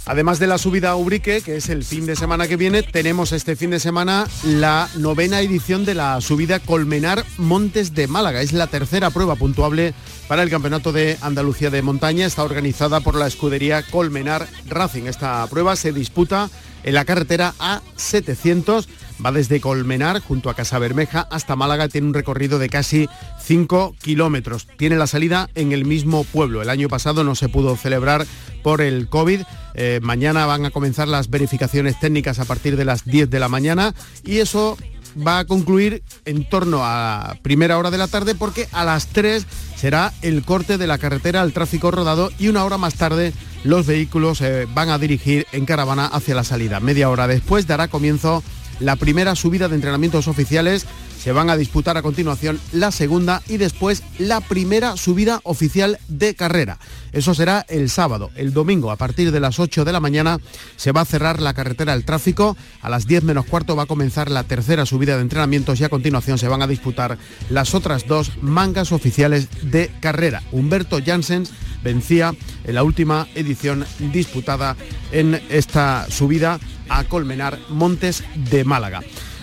Además 0.10 0.40
de 0.40 0.48
la 0.48 0.58
subida 0.58 0.90
a 0.90 0.96
Ubrique, 0.96 1.42
que 1.42 1.58
es 1.58 1.70
el 1.70 1.84
fin 1.84 2.08
de 2.08 2.16
semana 2.16 2.48
que 2.48 2.56
viene, 2.56 2.82
tenemos 2.82 3.32
este 3.32 3.56
fin 3.56 3.70
de 3.70 3.80
semana 3.80 4.28
la 4.44 4.90
novena 4.96 5.40
edición 5.40 5.86
de 5.86 5.94
la 5.94 6.20
subida 6.20 6.58
Colmenar 6.58 7.24
Montes 7.38 7.94
de 7.94 8.08
Málaga. 8.08 8.42
Es 8.42 8.52
la 8.52 8.66
tercera 8.66 9.12
prueba 9.12 9.36
puntuable 9.36 9.94
para 10.28 10.42
el 10.42 10.50
Campeonato 10.50 10.92
de 10.92 11.20
Andalucía 11.22 11.70
de 11.70 11.84
Montaña. 11.84 12.26
Está 12.26 12.44
organizada 12.44 13.02
por 13.02 13.14
la 13.14 13.28
escudería 13.28 13.84
Colmenar 13.84 14.48
Racing. 14.68 15.04
Esta 15.04 15.46
prueba 15.46 15.76
se 15.76 15.94
disputa 15.94 16.50
en 16.82 16.96
la 16.96 17.06
carretera 17.06 17.54
A700 17.60 18.88
Va 19.24 19.32
desde 19.32 19.60
Colmenar, 19.60 20.22
junto 20.22 20.50
a 20.50 20.54
Casa 20.54 20.80
Bermeja, 20.80 21.28
hasta 21.30 21.56
Málaga. 21.56 21.90
Tiene 21.90 22.08
un 22.08 22.14
recorrido 22.14 22.58
de 22.60 22.70
casi 22.70 23.10
5 23.44 23.96
kilómetros. 24.02 24.68
Tiene 24.78 24.96
la 24.96 25.08
salida 25.08 25.50
en 25.56 25.72
el 25.72 25.86
mismo 25.86 26.24
pueblo. 26.24 26.62
El 26.62 26.70
año 26.70 26.88
pasado 26.88 27.24
no 27.24 27.36
se 27.36 27.50
pudo 27.50 27.76
celebrar 27.76 28.26
por 28.64 28.82
el 28.82 29.10
COVID. 29.10 29.42
Eh, 29.76 30.00
mañana 30.02 30.46
van 30.46 30.66
a 30.66 30.72
comenzar 30.72 31.08
las 31.08 31.30
verificaciones 31.30 32.00
técnicas 32.00 32.40
a 32.40 32.46
partir 32.46 32.78
de 32.78 32.86
las 32.86 33.06
10 33.06 33.30
de 33.30 33.40
la 33.40 33.50
mañana 33.50 33.94
y 34.24 34.38
eso 34.38 34.78
va 35.26 35.40
a 35.40 35.46
concluir 35.46 36.04
en 36.26 36.48
torno 36.48 36.82
a 36.84 37.36
primera 37.42 37.78
hora 37.78 37.92
de 37.92 37.98
la 37.98 38.08
tarde 38.08 38.36
porque 38.36 38.68
a 38.72 38.86
las 38.86 39.08
3 39.08 39.46
será 39.76 40.14
el 40.22 40.44
corte 40.44 40.78
de 40.78 40.88
la 40.88 40.98
carretera 40.98 41.42
al 41.42 41.54
tráfico 41.54 41.92
rodado 41.92 42.32
y 42.40 42.48
una 42.48 42.64
hora 42.64 42.78
más 42.78 42.96
tarde 42.96 43.34
los 43.64 43.86
vehículos 43.86 44.40
se 44.40 44.66
van 44.66 44.90
a 44.90 44.98
dirigir 44.98 45.46
en 45.52 45.66
caravana 45.66 46.06
hacia 46.06 46.36
la 46.36 46.44
salida. 46.44 46.80
Media 46.80 47.10
hora 47.10 47.28
después 47.28 47.68
dará 47.68 47.88
comienzo 47.88 48.44
la 48.80 48.96
primera 48.96 49.36
subida 49.36 49.68
de 49.68 49.76
entrenamientos 49.76 50.28
oficiales. 50.28 50.86
Se 51.22 51.34
van 51.34 51.50
a 51.50 51.58
disputar 51.58 51.98
a 51.98 52.02
continuación 52.02 52.62
la 52.72 52.92
segunda 52.92 53.42
y 53.48 53.58
después 53.58 54.04
la 54.20 54.40
primera 54.40 54.96
subida 54.96 55.42
oficial 55.44 56.00
de 56.08 56.34
carrera. 56.34 56.80
Eso 57.12 57.34
será 57.34 57.66
el 57.68 57.90
sábado. 57.90 58.30
El 58.36 58.54
domingo, 58.54 58.90
a 58.90 58.96
partir 58.96 59.32
de 59.34 59.42
las 59.42 59.60
8 59.60 59.84
de 59.84 59.92
la 59.92 60.00
mañana, 60.00 60.40
se 60.78 60.94
va 60.94 61.02
a 61.02 61.06
cerrar 61.06 61.42
la 61.42 61.54
carretera 61.54 61.92
al 61.92 62.06
tráfico. 62.06 62.56
A 62.82 62.90
las 62.90 63.06
10 63.06 63.24
menos 63.24 63.46
cuarto 63.46 63.76
va 63.76 63.84
a 63.84 63.88
comenzar 63.88 64.32
la 64.32 64.44
tercera 64.44 64.86
subida 64.86 65.18
de 65.18 65.24
entrenamientos 65.24 65.82
y 65.82 65.84
a 65.84 65.90
continuación 65.90 66.38
se 66.38 66.48
van 66.48 66.62
a 66.62 66.68
disputar 66.68 67.18
las 67.50 67.76
otras 67.76 68.08
dos 68.08 68.32
mangas 68.42 68.94
oficiales 68.94 69.50
de 69.62 69.92
carrera. 70.00 70.42
Humberto 70.54 71.00
Janssens 71.06 71.52
vencía 71.84 72.34
en 72.66 72.76
la 72.76 72.84
última 72.84 73.28
edición 73.36 73.86
disputada 74.12 74.76
en 75.12 75.42
esta 75.50 76.08
subida 76.10 76.60
a 76.90 77.04
Colmenar 77.04 77.60
Montes 77.70 78.24
de 78.50 78.64
Málaga. 78.64 79.02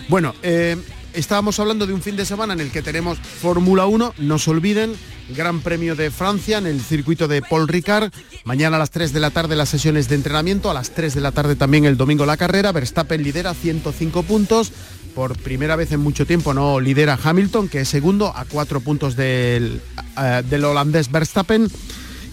Bueno, 0.09 0.33
eh, 0.43 0.77
estábamos 1.13 1.59
hablando 1.59 1.87
de 1.87 1.93
un 1.93 2.01
fin 2.01 2.15
de 2.15 2.25
semana 2.25 2.53
en 2.53 2.61
el 2.61 2.71
que 2.71 2.81
tenemos 2.81 3.17
Fórmula 3.19 3.85
1, 3.85 4.13
no 4.19 4.39
se 4.39 4.51
olviden, 4.51 4.95
Gran 5.35 5.59
Premio 5.61 5.95
de 5.95 6.11
Francia 6.11 6.57
en 6.57 6.67
el 6.67 6.79
circuito 6.79 7.27
de 7.27 7.41
Paul 7.41 7.67
Ricard. 7.67 8.11
Mañana 8.45 8.77
a 8.77 8.79
las 8.79 8.91
3 8.91 9.11
de 9.11 9.19
la 9.19 9.31
tarde 9.31 9.55
las 9.55 9.69
sesiones 9.69 10.07
de 10.07 10.15
entrenamiento, 10.15 10.69
a 10.69 10.73
las 10.73 10.91
3 10.91 11.13
de 11.13 11.21
la 11.21 11.31
tarde 11.31 11.55
también 11.55 11.85
el 11.85 11.97
domingo 11.97 12.25
la 12.25 12.37
carrera. 12.37 12.71
Verstappen 12.71 13.23
lidera 13.23 13.53
105 13.53 14.23
puntos. 14.23 14.71
Por 15.15 15.35
primera 15.37 15.75
vez 15.75 15.91
en 15.91 15.99
mucho 15.99 16.27
tiempo 16.27 16.53
no 16.53 16.79
lidera 16.79 17.19
Hamilton, 17.21 17.67
que 17.67 17.81
es 17.81 17.89
segundo 17.89 18.31
a 18.35 18.45
cuatro 18.45 18.81
puntos 18.81 19.15
del, 19.15 19.81
eh, 20.21 20.43
del 20.47 20.63
holandés 20.63 21.11
Verstappen. 21.11 21.67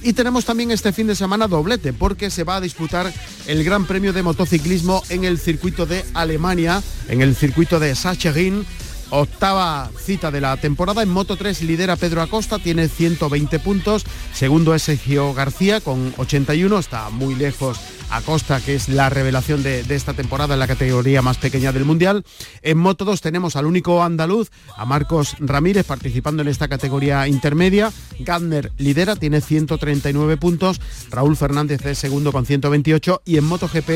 Y 0.04 0.12
tenemos 0.12 0.44
también 0.44 0.70
este 0.70 0.92
fin 0.92 1.06
de 1.06 1.16
semana 1.16 1.48
doblete 1.48 1.94
porque 1.94 2.28
se 2.28 2.44
va 2.44 2.56
a 2.56 2.60
disputar 2.60 3.10
el 3.46 3.64
Gran 3.64 3.86
Premio 3.86 4.12
de 4.12 4.22
Motociclismo 4.22 5.02
en 5.08 5.24
el 5.24 5.38
circuito 5.38 5.86
de 5.86 6.04
Alemania, 6.12 6.82
en 7.08 7.22
el 7.22 7.34
circuito 7.34 7.80
de 7.80 7.94
Sachsenring 7.94 8.66
octava 9.08 9.90
cita 9.98 10.30
de 10.30 10.42
la 10.42 10.56
temporada. 10.58 11.02
En 11.02 11.08
Moto 11.08 11.36
3 11.36 11.62
lidera 11.62 11.96
Pedro 11.96 12.20
Acosta, 12.20 12.58
tiene 12.58 12.88
120 12.88 13.58
puntos. 13.60 14.04
Segundo 14.34 14.74
es 14.74 14.82
Sergio 14.82 15.32
García 15.32 15.80
con 15.80 16.12
81, 16.18 16.78
está 16.78 17.08
muy 17.10 17.34
lejos 17.34 17.78
Acosta, 18.10 18.60
que 18.60 18.74
es 18.74 18.88
la 18.88 19.10
revelación 19.10 19.62
de, 19.62 19.84
esta 19.88 20.14
temporada 20.14 20.54
en 20.54 20.60
la 20.60 20.66
categoría 20.66 21.22
más 21.22 21.38
pequeña 21.38 21.72
del 21.72 21.84
Mundial. 21.84 22.24
En 22.62 22.78
Moto 22.78 23.04
2 23.04 23.20
tenemos 23.20 23.56
al 23.56 23.66
único 23.66 24.02
andaluz, 24.02 24.50
a 24.76 24.84
Marcos 24.84 25.36
Ramírez, 25.40 25.86
participando 25.86 26.42
en 26.42 26.48
esta 26.48 26.68
categoría 26.68 27.26
intermedia. 27.28 27.92
Gardner 28.20 28.72
lidera, 28.78 29.16
tiene 29.16 29.40
139 29.40 30.36
puntos. 30.36 30.80
Raúl 31.10 31.36
Fernández 31.36 31.84
es 31.86 31.98
segundo 31.98 32.32
con 32.32 32.46
128. 32.46 33.22
Y 33.24 33.36
en 33.36 33.44
MotoGP, 33.44 33.88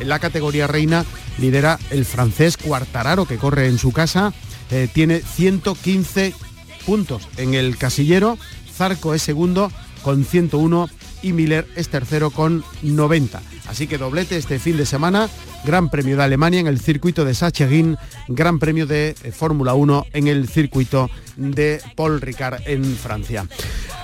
en 0.00 0.08
la 0.08 0.18
categoría 0.18 0.66
reina, 0.66 1.04
lidera 1.38 1.78
el 1.90 2.04
francés 2.04 2.56
Cuartararo, 2.56 3.26
que 3.26 3.38
corre 3.38 3.66
en 3.66 3.78
su 3.78 3.92
casa. 3.92 4.32
Eh, 4.70 4.88
tiene 4.92 5.20
115 5.20 6.34
puntos 6.84 7.28
en 7.36 7.54
el 7.54 7.76
casillero. 7.76 8.38
Zarco 8.74 9.14
es 9.14 9.22
segundo 9.22 9.72
con 10.02 10.24
101 10.24 10.88
y 11.22 11.32
Miller 11.32 11.66
es 11.76 11.88
tercero 11.88 12.30
con 12.30 12.64
90. 12.82 13.40
Así 13.68 13.86
que 13.86 13.98
doblete 13.98 14.36
este 14.36 14.58
fin 14.58 14.76
de 14.76 14.86
semana, 14.86 15.28
Gran 15.64 15.90
Premio 15.90 16.16
de 16.16 16.22
Alemania 16.22 16.60
en 16.60 16.66
el 16.66 16.80
circuito 16.80 17.24
de 17.24 17.34
Sachsenring, 17.34 17.96
Gran 18.28 18.58
Premio 18.58 18.86
de 18.86 19.14
eh, 19.22 19.32
Fórmula 19.32 19.74
1 19.74 20.06
en 20.12 20.26
el 20.28 20.48
circuito 20.48 21.10
de 21.36 21.80
Paul 21.94 22.20
Ricard 22.20 22.62
en 22.66 22.84
Francia. 22.96 23.46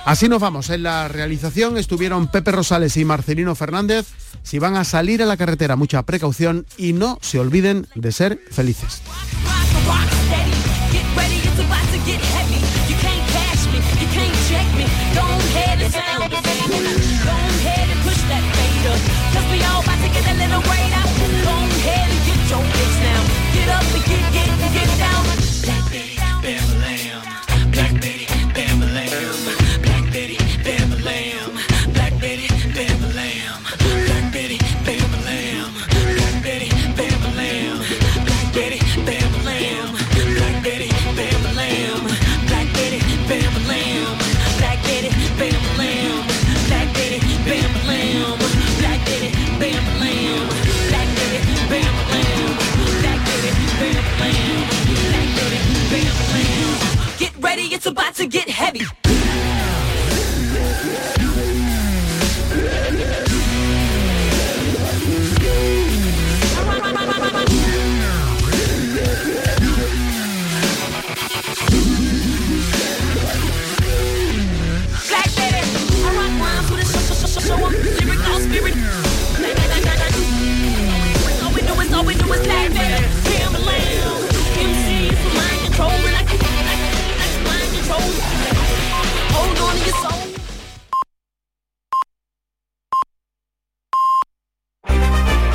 Así 0.05 0.29
nos 0.29 0.39
vamos. 0.39 0.69
En 0.69 0.83
la 0.83 1.07
realización 1.07 1.77
estuvieron 1.77 2.27
Pepe 2.27 2.51
Rosales 2.51 2.95
y 2.97 3.05
Marcelino 3.05 3.55
Fernández. 3.55 4.05
Si 4.43 4.59
van 4.59 4.75
a 4.75 4.83
salir 4.83 5.23
a 5.23 5.25
la 5.25 5.35
carretera, 5.35 5.75
mucha 5.75 6.03
precaución 6.03 6.67
y 6.77 6.93
no 6.93 7.17
se 7.21 7.39
olviden 7.39 7.87
de 7.95 8.11
ser 8.11 8.39
felices. 8.51 9.01
Don't 15.85 15.93
hesitate 15.93 17.87
to 17.93 17.97
push 18.01 18.17
that 18.29 18.43
fader. 18.57 18.97
Cause 19.33 19.45
we 19.51 19.61
all 19.69 19.81
about 19.83 19.99
to 20.01 20.09
get 20.09 20.25
a 20.25 20.33
little 20.33 20.61
way. 20.71 20.84